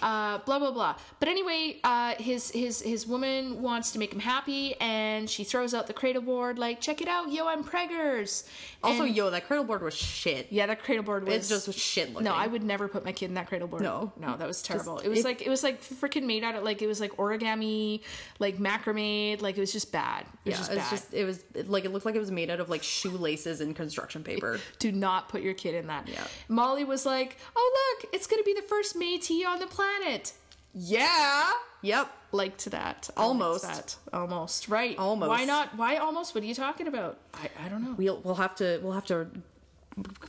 [0.00, 0.96] uh, blah blah blah.
[1.18, 5.74] But anyway, uh, his his his woman wants to make him happy, and she throws
[5.74, 8.44] out the cradle board like, "Check it out, yo, I'm preggers."
[8.82, 10.46] Also, And- yo, that cradle board was shit.
[10.50, 12.24] Yeah, that cradle board was It's just was shit looking.
[12.24, 13.82] No, I would never put my kid in that cradle board.
[13.82, 14.10] No.
[14.18, 14.94] no, that was terrible.
[14.94, 17.00] Just- it was it- like it was like freaking made out of like it was
[17.00, 18.00] like origami,
[18.38, 20.24] like macrame, like it was just bad.
[20.46, 20.90] It was Yeah, just it's bad.
[20.90, 23.76] just it was like it looked like it was made out of like shoelaces and
[23.76, 24.58] construction paper.
[24.78, 26.08] Do not put your kid in that.
[26.08, 26.24] Yeah.
[26.48, 30.32] Molly was like, "Oh look, it's gonna be the first Métis on the planet."
[30.72, 31.50] Yeah,
[31.82, 32.10] Yep.
[32.32, 33.10] Like to that.
[33.16, 33.64] Almost.
[33.64, 33.96] that.
[34.12, 34.68] Almost.
[34.68, 34.96] Right.
[34.98, 35.28] Almost.
[35.28, 35.76] Why not?
[35.76, 36.34] Why almost?
[36.34, 37.18] What are you talking about?
[37.34, 37.94] I, I don't know.
[37.96, 39.28] We'll we'll have to we'll have to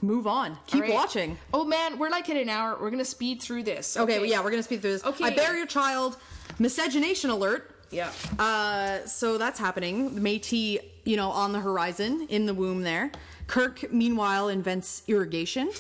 [0.02, 0.58] move on.
[0.68, 0.94] Keep right.
[0.94, 1.38] watching.
[1.54, 2.78] Oh man, we're like in an hour.
[2.80, 3.98] We're gonna speed through this.
[3.98, 5.06] Okay, well, yeah, we're gonna speed through this.
[5.06, 5.26] Okay.
[5.26, 6.18] I bear your child.
[6.58, 7.76] Miscegenation alert.
[7.92, 8.12] Yeah.
[8.40, 10.16] Uh, so that's happening.
[10.16, 13.12] The Métis, you know, on the horizon in the womb there.
[13.52, 15.72] Kirk, meanwhile, invents irrigation.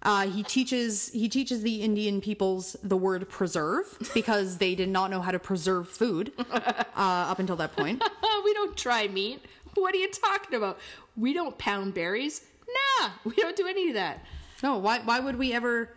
[0.00, 5.10] Uh, he teaches he teaches the Indian peoples the word preserve because they did not
[5.10, 8.00] know how to preserve food uh, up until that point.
[8.44, 9.44] we don't try meat.
[9.74, 10.78] What are you talking about?
[11.16, 12.42] We don't pound berries.
[12.68, 14.24] Nah, we don't do any of that.
[14.62, 15.92] No, why why would we ever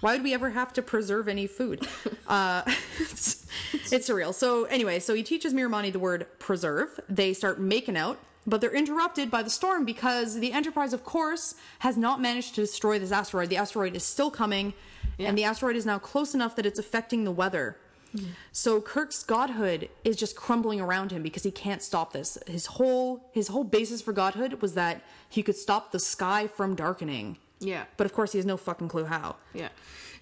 [0.00, 1.86] why would we ever have to preserve any food?
[2.26, 2.62] Uh,
[2.98, 3.46] it's,
[3.92, 4.34] it's surreal.
[4.34, 6.98] So anyway, so he teaches Miramanee the word preserve.
[7.08, 8.18] They start making out,
[8.50, 12.60] but they're interrupted by the storm because the Enterprise, of course, has not managed to
[12.60, 13.48] destroy this asteroid.
[13.48, 14.74] The asteroid is still coming,
[15.18, 17.76] and the asteroid is now close enough that it's affecting the weather.
[18.14, 18.30] Mm-hmm.
[18.52, 22.36] So Kirk's godhood is just crumbling around him because he can't stop this.
[22.46, 26.74] His whole his whole basis for godhood was that he could stop the sky from
[26.74, 27.38] darkening.
[27.60, 27.84] Yeah.
[27.96, 29.36] But of course, he has no fucking clue how.
[29.54, 29.68] Yeah.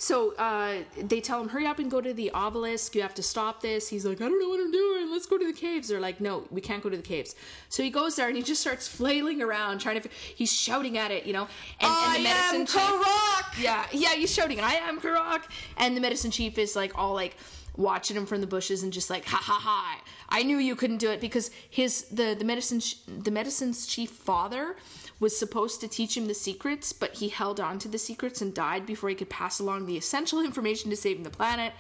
[0.00, 2.94] So uh, they tell him, hurry up and go to the obelisk.
[2.94, 3.88] You have to stop this.
[3.88, 5.10] He's like, I don't know what I'm doing.
[5.10, 5.88] Let's go to the caves.
[5.88, 7.34] They're like, no, we can't go to the caves.
[7.68, 10.08] So he goes there and he just starts flailing around, trying to.
[10.08, 11.48] He's shouting at it, you know.
[11.80, 15.42] And, and the medicine chief, Yeah, yeah, he's shouting, I am Kirok.
[15.76, 17.36] And the medicine chief is like all like
[17.76, 20.00] watching him from the bushes and just like, ha ha ha.
[20.28, 24.76] I knew you couldn't do it because his the the medicine the medicine's chief father
[25.20, 28.54] was supposed to teach him the secrets, but he held on to the secrets and
[28.54, 31.72] died before he could pass along the essential information to saving the planet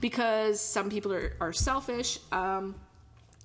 [0.00, 2.18] because some people are, are selfish.
[2.30, 2.74] Um,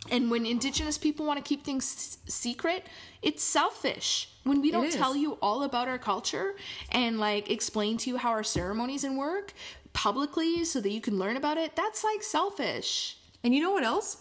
[0.10, 2.86] and when indigenous people want to keep things s- secret,
[3.22, 4.30] it's selfish.
[4.44, 6.56] When we don't tell you all about our culture
[6.92, 9.54] and like explain to you how our ceremonies and work
[9.94, 13.18] publicly so that you can learn about it, that's like selfish.
[13.44, 14.18] And you know what else?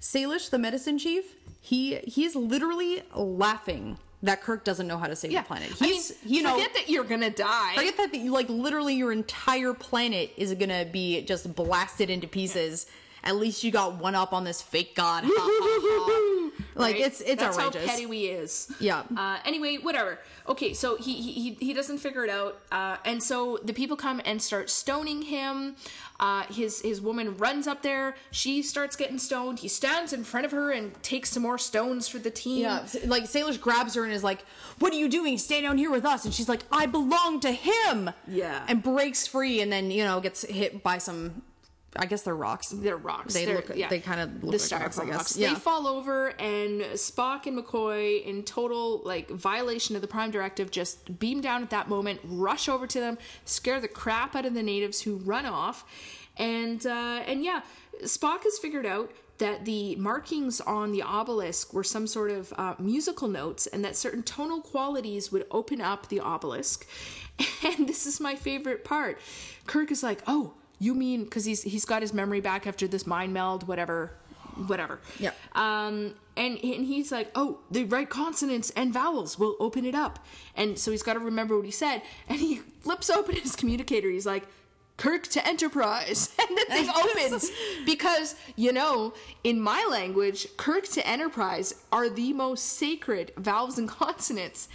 [0.00, 5.16] Salish, the medicine chief, he he is literally laughing that Kirk doesn't know how to
[5.16, 5.72] save the planet.
[5.80, 7.74] I mean, He's you know forget that you're gonna die.
[7.74, 12.86] forget that the- like literally your entire planet is gonna be just blasted into pieces.
[13.22, 15.24] At least you got one up on this fake god.
[16.74, 17.02] Like right?
[17.06, 17.82] it's it's That's outrageous.
[17.88, 18.72] how petty we is.
[18.80, 19.02] Yeah.
[19.16, 20.18] Uh, anyway, whatever.
[20.48, 23.96] Okay, so he he he- he doesn't figure it out, uh, and so the people
[23.96, 25.76] come and start stoning him.
[26.20, 28.14] Uh, his his woman runs up there.
[28.30, 29.58] She starts getting stoned.
[29.60, 32.62] He stands in front of her and takes some more stones for the team.
[32.62, 34.44] Yeah, like Salish grabs her and is like,
[34.78, 35.38] "What are you doing?
[35.38, 38.64] Stay down here with us." And she's like, "I belong to him." Yeah.
[38.68, 41.42] and breaks free, and then you know gets hit by some.
[41.96, 42.68] I guess they're rocks.
[42.68, 43.34] They're rocks.
[43.34, 43.88] They They're- look- yeah.
[43.88, 45.16] they kinda look the like rocks, I styrofoam guess.
[45.16, 45.36] rocks.
[45.36, 45.54] Yeah.
[45.54, 50.70] They fall over, and Spock and McCoy, in total like violation of the Prime Directive,
[50.70, 54.54] just beam down at that moment, rush over to them, scare the crap out of
[54.54, 55.84] the natives who run off,
[56.36, 57.62] and uh, and yeah,
[58.04, 62.74] Spock has figured out that the markings on the obelisk were some sort of uh,
[62.78, 66.86] musical notes and that certain tonal qualities would open up the obelisk
[67.64, 69.18] and this is my favorite part
[69.66, 73.06] kirk is like oh you mean because he's he's got his memory back after this
[73.06, 74.10] mind meld whatever
[74.66, 75.30] whatever Yeah.
[75.54, 80.18] um and and he's like oh the right consonants and vowels will open it up
[80.56, 84.10] and so he's got to remember what he said and he flips open his communicator
[84.10, 84.46] he's like
[84.96, 87.50] Kirk to Enterprise, and the thing opens
[87.86, 89.14] because you know,
[89.44, 94.68] in my language, Kirk to Enterprise are the most sacred vowels and consonants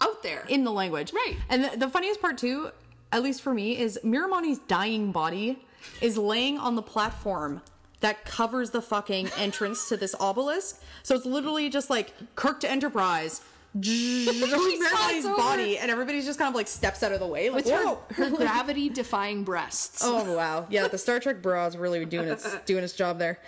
[0.00, 0.44] out there.
[0.48, 1.12] in the language.
[1.12, 1.34] Right.
[1.48, 2.70] And the, the funniest part too,
[3.12, 5.62] at least for me, is Miramanee's dying body
[6.00, 7.60] is laying on the platform
[8.00, 10.82] that covers the fucking entrance to this obelisk.
[11.02, 13.42] So it's literally just like Kirk to Enterprise.
[13.78, 17.48] Miramanee's body, and everybody's just kind of like steps out of the way.
[17.48, 20.02] Like, with her, her gravity defying breasts.
[20.04, 20.66] Oh wow!
[20.68, 23.38] Yeah, the Star Trek bra is really doing its doing its job there.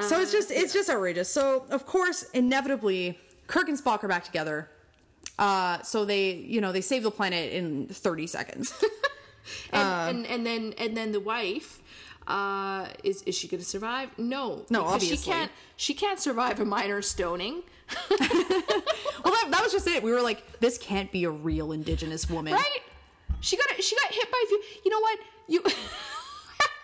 [0.00, 1.28] So it's uh, just it's just outrageous.
[1.28, 3.18] So of course, inevitably,
[3.48, 4.70] Kirk and Spock are back together.
[5.38, 8.72] Uh, so they you know they save the planet in thirty seconds.
[9.72, 11.80] and, and and then and then the wife
[12.26, 15.16] uh is is she going to survive no No, obviously.
[15.16, 17.62] she can't she can't survive a minor stoning
[18.10, 20.02] well, that, that was just it.
[20.02, 22.52] We were like, this can't be a real Indigenous woman.
[22.52, 22.80] right
[23.40, 25.62] she got she got hit by a few you know what you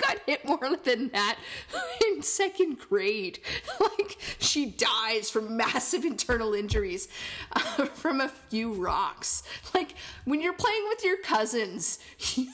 [0.07, 1.38] got hit more than that
[2.09, 3.38] in second grade
[3.80, 7.09] like she dies from massive internal injuries
[7.52, 7.61] uh,
[7.94, 9.42] from a few rocks
[9.74, 9.94] like
[10.24, 11.98] when you're playing with your cousins
[12.34, 12.48] you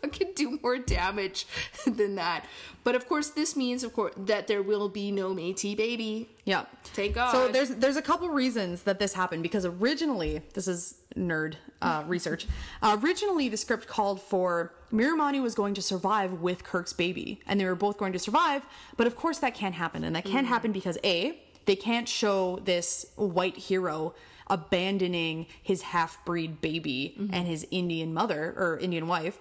[0.00, 1.46] fucking do more damage
[1.86, 2.44] than that
[2.84, 6.64] but of course this means of course that there will be no Métis baby Yeah.
[6.94, 7.32] Thank God.
[7.32, 12.04] So there's there's a couple reasons that this happened because originally this is nerd uh,
[12.06, 12.46] research.
[12.82, 17.58] Uh, originally, the script called for Miramanee was going to survive with Kirk's baby, and
[17.58, 18.62] they were both going to survive.
[18.96, 22.60] But of course, that can't happen, and that can't happen because a they can't show
[22.64, 24.14] this white hero
[24.46, 29.38] abandoning his half breed baby and his Indian mother or Indian wife.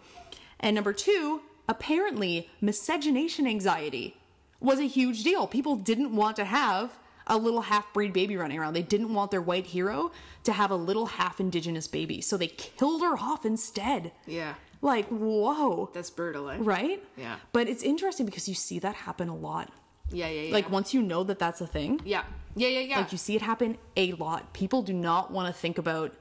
[0.59, 4.17] And number two, apparently, miscegenation anxiety
[4.59, 5.47] was a huge deal.
[5.47, 6.97] People didn't want to have
[7.27, 8.73] a little half breed baby running around.
[8.73, 10.11] They didn't want their white hero
[10.43, 12.21] to have a little half indigenous baby.
[12.21, 14.11] So they killed her off instead.
[14.25, 14.55] Yeah.
[14.81, 15.89] Like, whoa.
[15.93, 16.57] That's brutal, eh?
[16.59, 17.03] Right?
[17.15, 17.37] Yeah.
[17.51, 19.71] But it's interesting because you see that happen a lot.
[20.09, 20.53] Yeah, yeah, yeah.
[20.53, 22.23] Like, once you know that that's a thing, yeah.
[22.55, 22.97] Yeah, yeah, yeah.
[22.99, 24.53] like you see it happen a lot.
[24.53, 26.13] People do not want to think about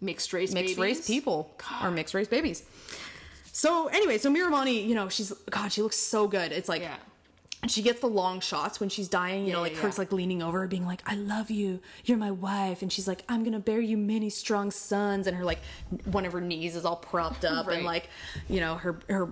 [0.00, 0.98] mixed race mixed babies.
[0.98, 1.50] race people
[1.82, 2.62] or mixed race babies.
[3.52, 6.52] So anyway, so Miramanee, you know, she's God, she looks so good.
[6.52, 6.96] It's like Yeah.
[7.62, 10.02] And she gets the long shots when she's dying, you know, like yeah, Kirk's yeah.
[10.02, 12.82] like leaning over her, being like, I love you, you're my wife.
[12.82, 15.26] And she's like, I'm gonna bear you many strong sons.
[15.26, 15.58] And her like
[16.04, 17.78] one of her knees is all propped up Right.
[17.78, 18.08] and like,
[18.48, 19.28] you know, her her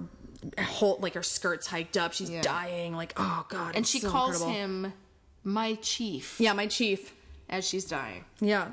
[0.60, 3.76] whole like her skirt's hiked up, she's dying, like, oh god.
[3.76, 4.54] And she so calls incredible.
[4.86, 4.92] him
[5.44, 7.12] my chief Yeah, my chief.
[7.48, 8.24] as she's dying.
[8.40, 8.68] Yeah.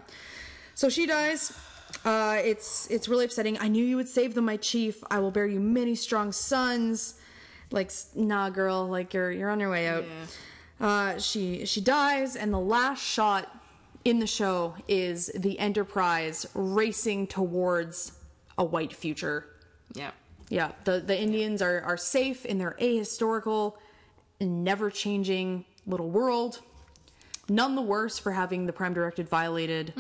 [0.75, 1.55] So she dies.
[2.03, 3.59] Uh, it's it's really upsetting.
[3.59, 5.03] I knew you would save them, my chief.
[5.11, 7.13] I will bear you many strong sons.
[7.73, 8.87] Like, nah, girl.
[8.87, 10.05] Like you're you're on your way out.
[10.79, 13.49] Uh, she she dies, and the last shot
[14.05, 18.13] in the show is the Enterprise racing towards
[18.57, 19.45] a white future.
[19.93, 20.11] Yeah.
[20.49, 23.73] Yeah, the the Indians are are safe in their ahistorical,
[24.39, 26.59] never changing little world.
[27.49, 29.93] None the worse for having the Prime Directive violated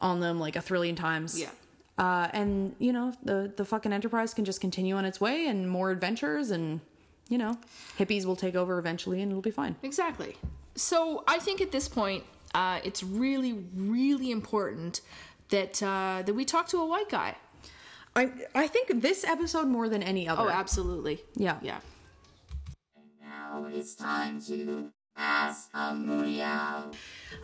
[0.00, 1.40] on them like a trillion times.
[1.40, 1.50] Yeah.
[1.98, 5.70] Uh, and you know the the fucking Enterprise can just continue on its way and
[5.70, 6.80] more adventures and
[7.30, 7.56] you know
[7.98, 9.76] hippies will take over eventually and it'll be fine.
[9.82, 10.36] Exactly.
[10.74, 12.22] So I think at this point,
[12.54, 15.00] uh, it's really, really important
[15.48, 17.34] that uh, that we talk to a white guy.
[18.14, 20.42] I I think this episode more than any other.
[20.42, 21.22] Oh, absolutely.
[21.34, 21.58] Yeah.
[21.62, 21.80] Yeah.
[23.20, 24.95] Now it's time to ask a Muniao.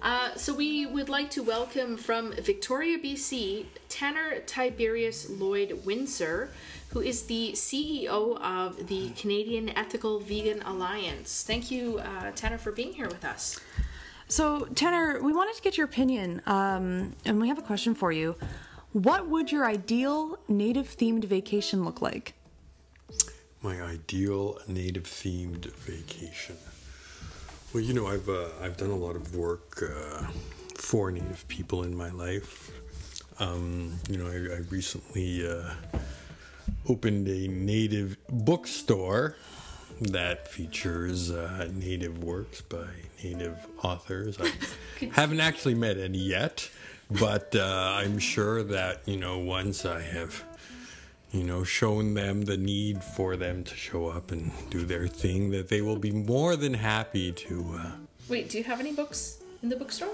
[0.02, 6.50] Uh, so we would like to welcome from Victoria, BC, Tanner Tiberius Lloyd Windsor,
[6.90, 11.44] who is the CEO of the Canadian Ethical Vegan Alliance.
[11.46, 13.58] Thank you, uh, Tanner, for being here with us.
[14.28, 18.12] So, Tanner, we wanted to get your opinion, um, and we have a question for
[18.12, 18.36] you.
[18.92, 22.34] What would your ideal native themed vacation look like?
[23.62, 26.56] My ideal native themed vacation.
[27.72, 30.26] Well, you know, I've uh, I've done a lot of work uh,
[30.74, 32.70] for Native people in my life.
[33.38, 35.70] Um, you know, I, I recently uh,
[36.86, 39.36] opened a Native bookstore
[40.02, 42.88] that features uh, Native works by
[43.24, 44.36] Native authors.
[44.38, 44.52] I
[45.12, 46.68] haven't actually met any yet,
[47.10, 50.44] but uh, I'm sure that you know once I have
[51.32, 55.50] you know, shown them the need for them to show up and do their thing,
[55.50, 57.74] that they will be more than happy to.
[57.78, 57.90] Uh,
[58.28, 60.10] Wait, do you have any books in the bookstore?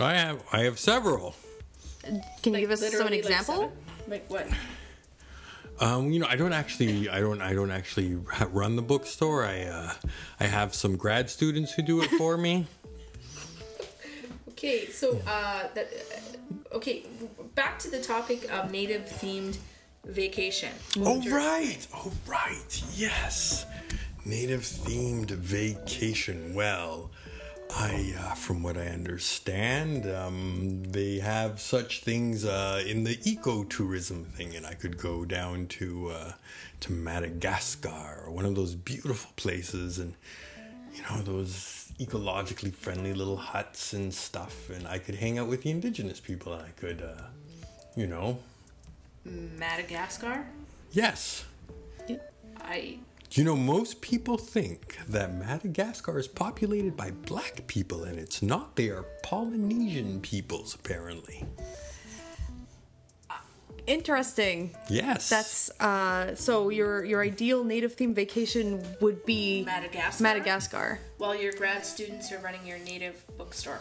[0.00, 1.36] I have, I have several.
[2.42, 3.54] Can you give us some literally, like, example?
[3.54, 3.72] seven?
[4.08, 4.48] Like what?
[5.78, 8.16] Um, you know, I don't actually, I don't, I don't actually
[8.50, 9.44] run the bookstore.
[9.44, 9.92] I, uh,
[10.40, 12.66] I have some grad students who do it for me.
[14.58, 17.04] Okay, so uh, that uh, okay.
[17.54, 19.58] Back to the topic of native themed
[20.06, 20.72] vacation.
[20.98, 23.66] Oh right, oh right, yes.
[24.24, 26.54] Native themed vacation.
[26.54, 27.10] Well,
[27.74, 34.26] I, uh, from what I understand, um, they have such things uh, in the ecotourism
[34.26, 36.32] thing, and I could go down to uh,
[36.80, 40.14] to Madagascar, or one of those beautiful places, and
[40.94, 45.62] you know those ecologically friendly little huts and stuff, and I could hang out with
[45.62, 47.22] the indigenous people, and I could, uh,
[47.96, 48.38] you know,
[49.58, 50.46] Madagascar.
[50.92, 51.44] yes.
[52.58, 52.98] I
[53.32, 58.76] You know, most people think that Madagascar is populated by black people, and it's not.
[58.76, 61.44] They are Polynesian peoples, apparently.
[63.86, 64.74] Interesting.
[64.88, 65.28] Yes.
[65.28, 70.22] That's uh, so your your ideal native themed vacation would be Madagascar?
[70.22, 70.98] Madagascar.
[71.18, 73.80] while your grad students are running your native bookstore.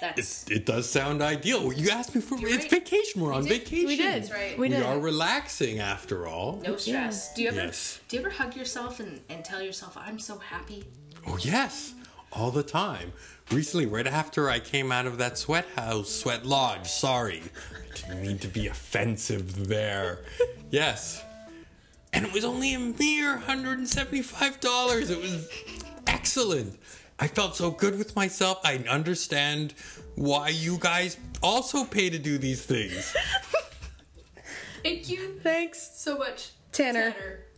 [0.00, 1.72] That's It, it does sound ideal.
[1.72, 2.70] You asked me for You're it's right.
[2.70, 3.20] vacation.
[3.20, 3.60] We're on did.
[3.64, 3.86] vacation.
[3.86, 4.22] We did.
[4.22, 4.58] That's right.
[4.58, 4.82] We We did.
[4.84, 6.60] are relaxing after all.
[6.64, 7.34] no stress.
[7.34, 8.00] Do you ever Yes.
[8.08, 10.84] do you ever hug yourself and, and tell yourself I'm so happy?
[11.26, 11.94] Oh yes,
[12.32, 13.12] all the time.
[13.50, 16.86] Recently, right after I came out of that sweat house, sweat lodge.
[16.88, 20.20] Sorry, I didn't mean to be offensive there.
[20.70, 21.22] yes,
[22.12, 25.10] and it was only a mere hundred and seventy-five dollars.
[25.10, 25.48] It was
[26.06, 26.78] excellent.
[27.20, 28.60] I felt so good with myself.
[28.64, 29.74] I understand
[30.14, 33.14] why you guys also pay to do these things.
[34.82, 37.14] Thank you Thanks, so much, Tanner.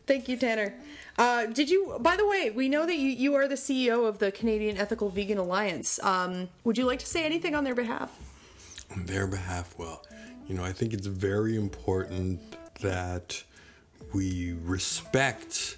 [0.06, 0.74] Thank you, Tanner.
[1.18, 1.96] Uh, did you?
[2.00, 5.10] By the way, we know that you, you are the CEO of the Canadian Ethical
[5.10, 6.02] Vegan Alliance.
[6.02, 8.10] Um, would you like to say anything on their behalf?
[8.92, 10.02] on their behalf, well,
[10.48, 12.40] you know, I think it's very important
[12.80, 13.42] that
[14.12, 15.76] we respect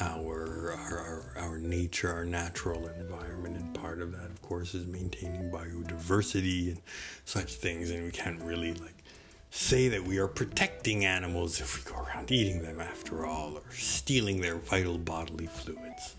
[0.00, 5.50] our, our our nature, our natural environment, and part of that, of course, is maintaining
[5.50, 6.80] biodiversity and
[7.24, 7.90] such things.
[7.90, 9.04] And we can't really like
[9.50, 13.72] say that we are protecting animals if we go around eating them, after all, or
[13.72, 16.16] stealing their vital bodily fluids.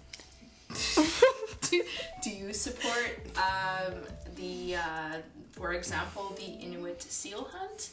[1.61, 1.83] do,
[2.23, 3.93] do you support um,
[4.35, 5.17] the, uh,
[5.51, 7.89] for example, the Inuit seal hunt?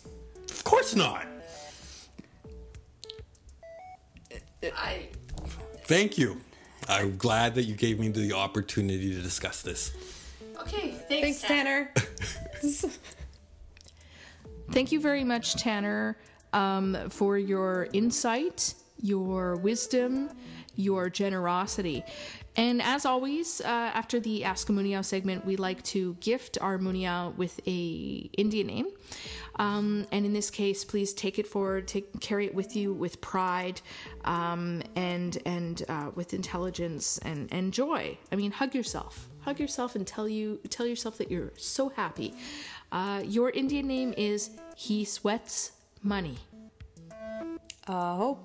[0.49, 1.27] Of course not.
[4.77, 5.09] I
[5.85, 6.41] Thank you.
[6.89, 9.93] I'm glad that you gave me the opportunity to discuss this.
[10.61, 10.93] okay.
[11.09, 11.93] Thanks, Thanks, Tanner.
[14.73, 16.17] Thank you very much, Tanner,
[16.53, 20.31] um, for your insight, your wisdom,
[20.77, 22.05] your generosity.
[22.57, 26.78] And as always, uh, after the Ask a Muniao segment, we like to gift our
[26.78, 28.86] Muniao with a Indian name.
[29.57, 33.20] Um, and in this case, please take it forward, take carry it with you with
[33.20, 33.81] pride,
[34.24, 38.19] um, and and uh, with intelligence and, and joy.
[38.31, 42.35] I mean, hug yourself, hug yourself, and tell you tell yourself that you're so happy.
[42.90, 45.73] Uh, your Indian name is He Sweats
[46.03, 46.39] Money.
[47.89, 48.39] Oh,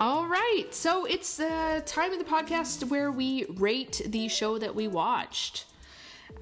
[0.00, 4.74] All right, so it's the time of the podcast where we rate the show that
[4.74, 5.66] we watched.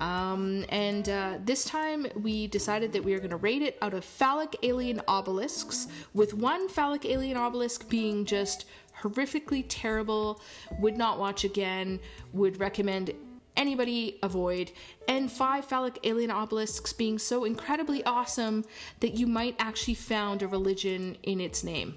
[0.00, 3.92] Um, and uh, this time we decided that we are going to rate it out
[3.92, 8.64] of phallic alien obelisks, with one phallic alien obelisk being just
[9.02, 10.40] horrifically terrible,
[10.78, 12.00] would not watch again,
[12.32, 13.10] would recommend
[13.54, 14.72] anybody avoid,
[15.08, 18.64] and five phallic alien obelisks being so incredibly awesome
[19.00, 21.94] that you might actually found a religion in its name.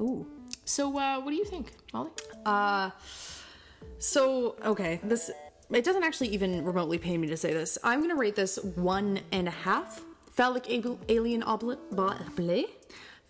[0.00, 0.26] ooh.
[0.66, 2.10] So, uh, what do you think, Molly?
[2.44, 2.90] Uh,
[3.98, 5.30] So okay, this
[5.70, 7.78] it doesn't actually even remotely pain me to say this.
[7.82, 10.02] I'm gonna rate this one and a half
[10.32, 11.80] phallic ab- alien obelisk.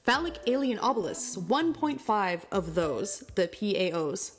[0.03, 1.37] Phallic alien obelisks.
[1.37, 4.33] 1.5 of those, the PAOs.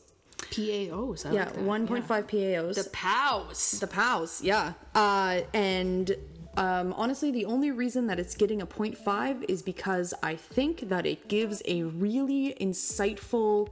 [0.52, 1.26] PAOs.
[1.26, 1.64] I Yeah, like that.
[1.64, 2.76] 1.5 PAOs.
[2.76, 3.80] The POWs.
[3.80, 4.74] The POWs, yeah.
[4.96, 6.16] Uh, and
[6.58, 11.06] um, honestly, the only reason that it's getting a 0.5 is because I think that
[11.06, 13.70] it gives a really insightful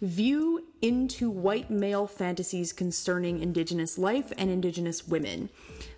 [0.00, 5.50] view into white male fantasies concerning Indigenous life and Indigenous women.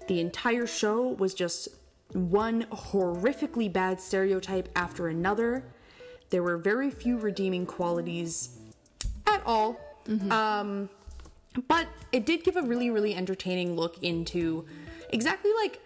[0.09, 1.69] The entire show was just
[2.13, 5.65] one horrifically bad stereotype after another.
[6.31, 8.57] There were very few redeeming qualities
[9.27, 9.79] at all.
[10.31, 10.89] Um,
[11.69, 14.65] but it did give a really, really entertaining look into
[15.11, 15.81] exactly like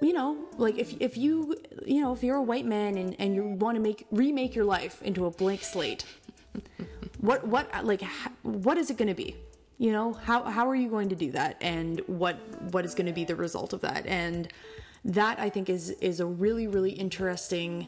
[0.00, 3.34] you know like if, if you you know if you're a white man and, and
[3.34, 6.04] you want to make remake your life into a blank slate
[7.20, 8.02] what what like
[8.42, 9.36] what is it going to be?
[9.78, 11.56] You know how how are you going to do that?
[11.60, 12.36] And what
[12.72, 14.06] what is going to be the result of that?
[14.06, 14.48] And
[15.04, 17.86] that i think is is a really really interesting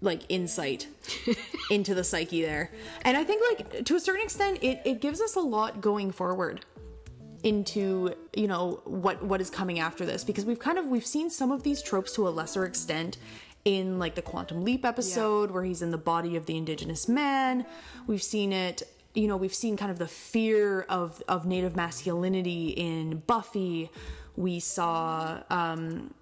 [0.00, 0.88] like insight
[1.70, 2.72] into the psyche there.
[3.02, 6.10] And i think like to a certain extent it, it gives us a lot going
[6.10, 6.64] forward
[7.42, 11.30] into you know what what is coming after this because we've kind of we've seen
[11.30, 13.16] some of these tropes to a lesser extent
[13.64, 17.64] in like the quantum leap episode where he's in the body of the indigenous man
[18.06, 18.82] we've seen it
[19.14, 23.90] you know we've seen kind of the fear of of native masculinity in buffy
[24.36, 26.12] we saw um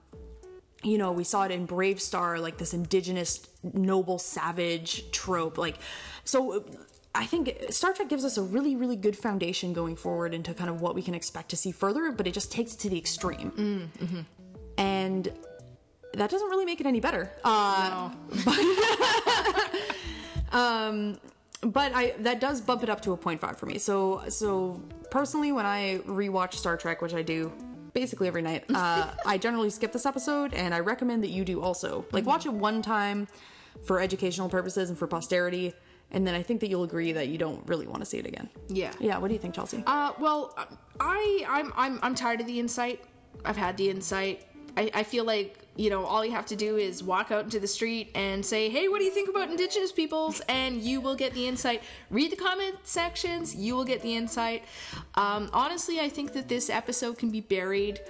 [0.82, 5.59] you know, we saw it in BraveStarr, like this indigenous noble savage trope.
[5.59, 5.77] Like,
[6.24, 6.65] so
[7.19, 10.70] I think Star Trek gives us a really, really good foundation going forward into kind
[10.70, 12.97] of what we can expect to see further, but it just takes it to the
[12.97, 13.90] extreme.
[14.78, 15.32] And
[16.15, 17.32] that doesn't really make it any better.
[17.43, 18.11] Uh,
[21.62, 23.78] but I that does bump it up to a 0.5 for me.
[23.78, 24.81] So so
[25.11, 27.53] personally, when I rewatch Star Trek, which I do
[27.95, 31.61] basically every night, uh, I generally skip this episode, and I recommend that you do
[31.61, 32.05] also.
[32.12, 33.27] Like watch it one time
[33.85, 35.74] for educational purposes and for posterity,
[36.11, 38.27] and then I think that you'll agree that you don't really want to see it
[38.27, 38.49] again.
[38.69, 38.93] Yeah.
[38.99, 39.19] Yeah.
[39.19, 39.83] What do you think, Chelsea?
[39.87, 40.57] Uh, well,
[41.01, 43.05] I I'm I'm I'm tired of the insight.
[43.45, 44.45] I've had the insight.
[44.77, 47.61] I, I feel like you know all you have to do is walk out into
[47.61, 51.17] the street and say, "Hey, what do you think about Indigenous peoples?" and you will
[51.17, 51.83] get the insight.
[52.11, 54.65] Read the comment sections, you will get the insight.
[55.15, 58.01] Um, honestly, I think that this episode can be buried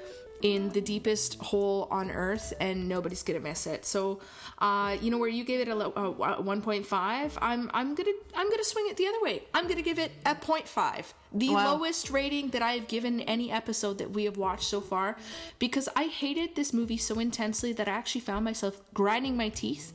[0.42, 3.84] in the deepest hole on earth and nobody's gonna miss it.
[3.84, 4.20] So
[4.58, 8.48] uh, you know where you gave it a, lo- a 1.5 i'm i'm gonna i'm
[8.50, 9.42] gonna swing it the other way.
[9.54, 11.74] I'm gonna give it a 0.5 the Wow.
[11.74, 15.16] lowest rating that i've given any episode that we have watched so far
[15.58, 19.92] because i hated this movie so intensely that i actually found myself grinding my teeth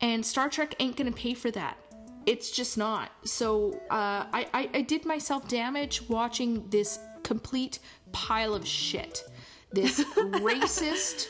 [0.00, 1.78] and star trek ain't gonna pay for that.
[2.26, 3.12] It's just not.
[3.24, 7.78] So uh, I, I I did myself damage watching this complete
[8.12, 9.22] pile of shit,
[9.72, 11.28] this racist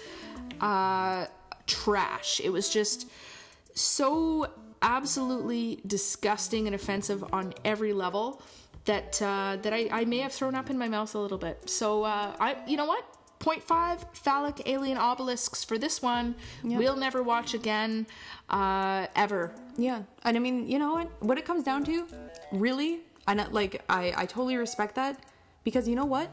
[0.60, 1.26] uh,
[1.66, 2.40] trash.
[2.42, 3.08] It was just
[3.74, 4.50] so
[4.82, 8.42] absolutely disgusting and offensive on every level
[8.84, 11.68] that uh, that I, I may have thrown up in my mouth a little bit.
[11.68, 13.04] So uh, I you know what.
[13.38, 16.34] 0.5 phallic alien obelisks for this one.
[16.64, 18.06] We'll never watch again,
[18.48, 19.52] uh, ever.
[19.76, 21.22] Yeah, and I mean, you know what?
[21.22, 22.08] What it comes down to,
[22.50, 25.20] really, I like I I totally respect that
[25.64, 26.30] because you know what?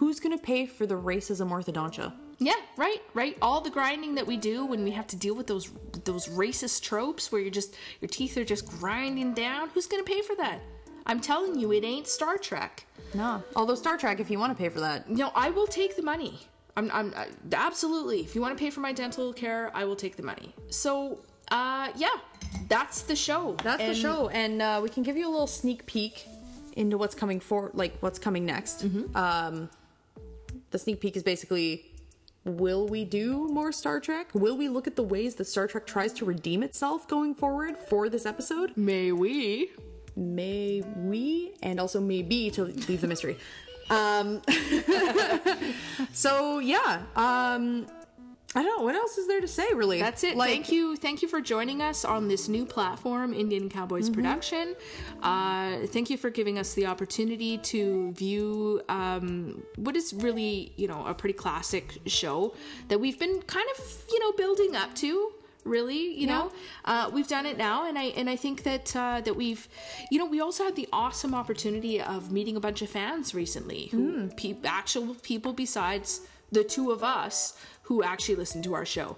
[0.00, 2.14] Who's gonna pay for the racism orthodontia?
[2.38, 3.36] Yeah, right, right.
[3.42, 5.70] All the grinding that we do when we have to deal with those
[6.04, 9.68] those racist tropes where you're just your teeth are just grinding down.
[9.74, 10.58] Who's gonna pay for that?
[11.04, 12.86] I'm telling you, it ain't Star Trek.
[13.12, 13.42] No.
[13.54, 16.02] Although Star Trek, if you want to pay for that, No, I will take the
[16.02, 16.38] money.
[16.78, 18.20] I'm, I'm uh, absolutely.
[18.20, 20.54] If you want to pay for my dental care, I will take the money.
[20.70, 21.20] So,
[21.50, 22.08] uh, yeah,
[22.68, 23.56] that's the show.
[23.64, 26.26] that's And- the show, and uh, we can give you a little sneak peek
[26.76, 28.84] into what's coming for, like what's coming next.
[29.14, 29.68] Um,
[30.70, 31.86] the sneak peek is basically.
[32.46, 34.30] Will we do more Star Trek?
[34.32, 37.76] Will we look at the ways that Star Trek tries to redeem itself going forward
[37.76, 38.74] for this episode?
[38.78, 39.68] May we?
[40.16, 43.36] may we and also maybe to leave the mystery
[43.88, 44.40] um
[46.12, 47.86] so yeah um
[48.56, 50.36] i don't know what else is there to say really That's it.
[50.36, 50.96] like thank you.
[50.96, 54.14] Thank you for joining us on this new platform, Indian Cowboys Mm-hmm.
[54.20, 54.74] Production.
[55.22, 60.88] Uh, thank you for giving us the opportunity to view um, what is really, you
[60.88, 62.54] know, a pretty classic show
[62.88, 65.32] that we've been kind of, you know, building up to.
[65.64, 66.50] Really, you know,
[66.86, 69.68] uh, we've done it now, and I and I think that uh, that we've,
[70.10, 73.88] you know, we also had the awesome opportunity of meeting a bunch of fans recently,
[73.92, 74.28] who Hmm.
[74.28, 77.54] pe- actual people besides the two of us
[77.90, 79.08] who actually listened to our show.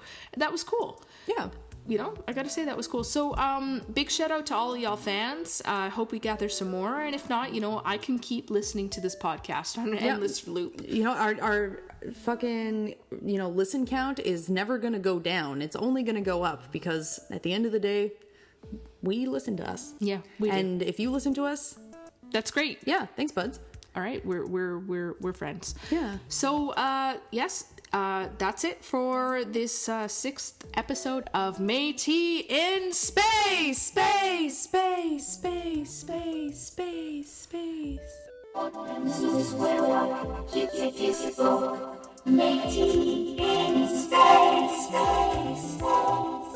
[0.42, 0.88] That was cool.
[1.34, 1.48] yeah
[1.92, 3.04] You know, I gotta say that was cool.
[3.04, 5.60] So, um, big shout out to all of y'all fans.
[5.66, 8.88] I hope we gather some more, and if not, you know, I can keep listening
[8.94, 10.72] to this podcast on an endless loop.
[10.96, 11.60] you know our our
[12.26, 12.94] fucking
[13.32, 17.06] you know listen count is never gonna go down it's only gonna go up because
[17.36, 18.02] at the end of the day
[19.02, 20.56] we listen to us Yeah, we do.
[20.58, 21.78] and if you listen to us
[22.32, 22.78] That's great.
[22.92, 23.60] yeah thanks buds
[23.94, 25.74] All right, we're we're we're we're friends.
[25.90, 26.16] Yeah.
[26.28, 27.52] So, uh, yes,
[27.92, 33.82] uh, that's it for this uh, sixth episode of Métis in Space.
[33.82, 34.58] space!
[34.58, 35.26] Space!
[35.26, 35.90] Space!
[35.90, 36.60] Space!
[36.60, 37.30] Space!
[37.30, 38.00] Space!
[42.24, 46.51] Métis in space, space, space.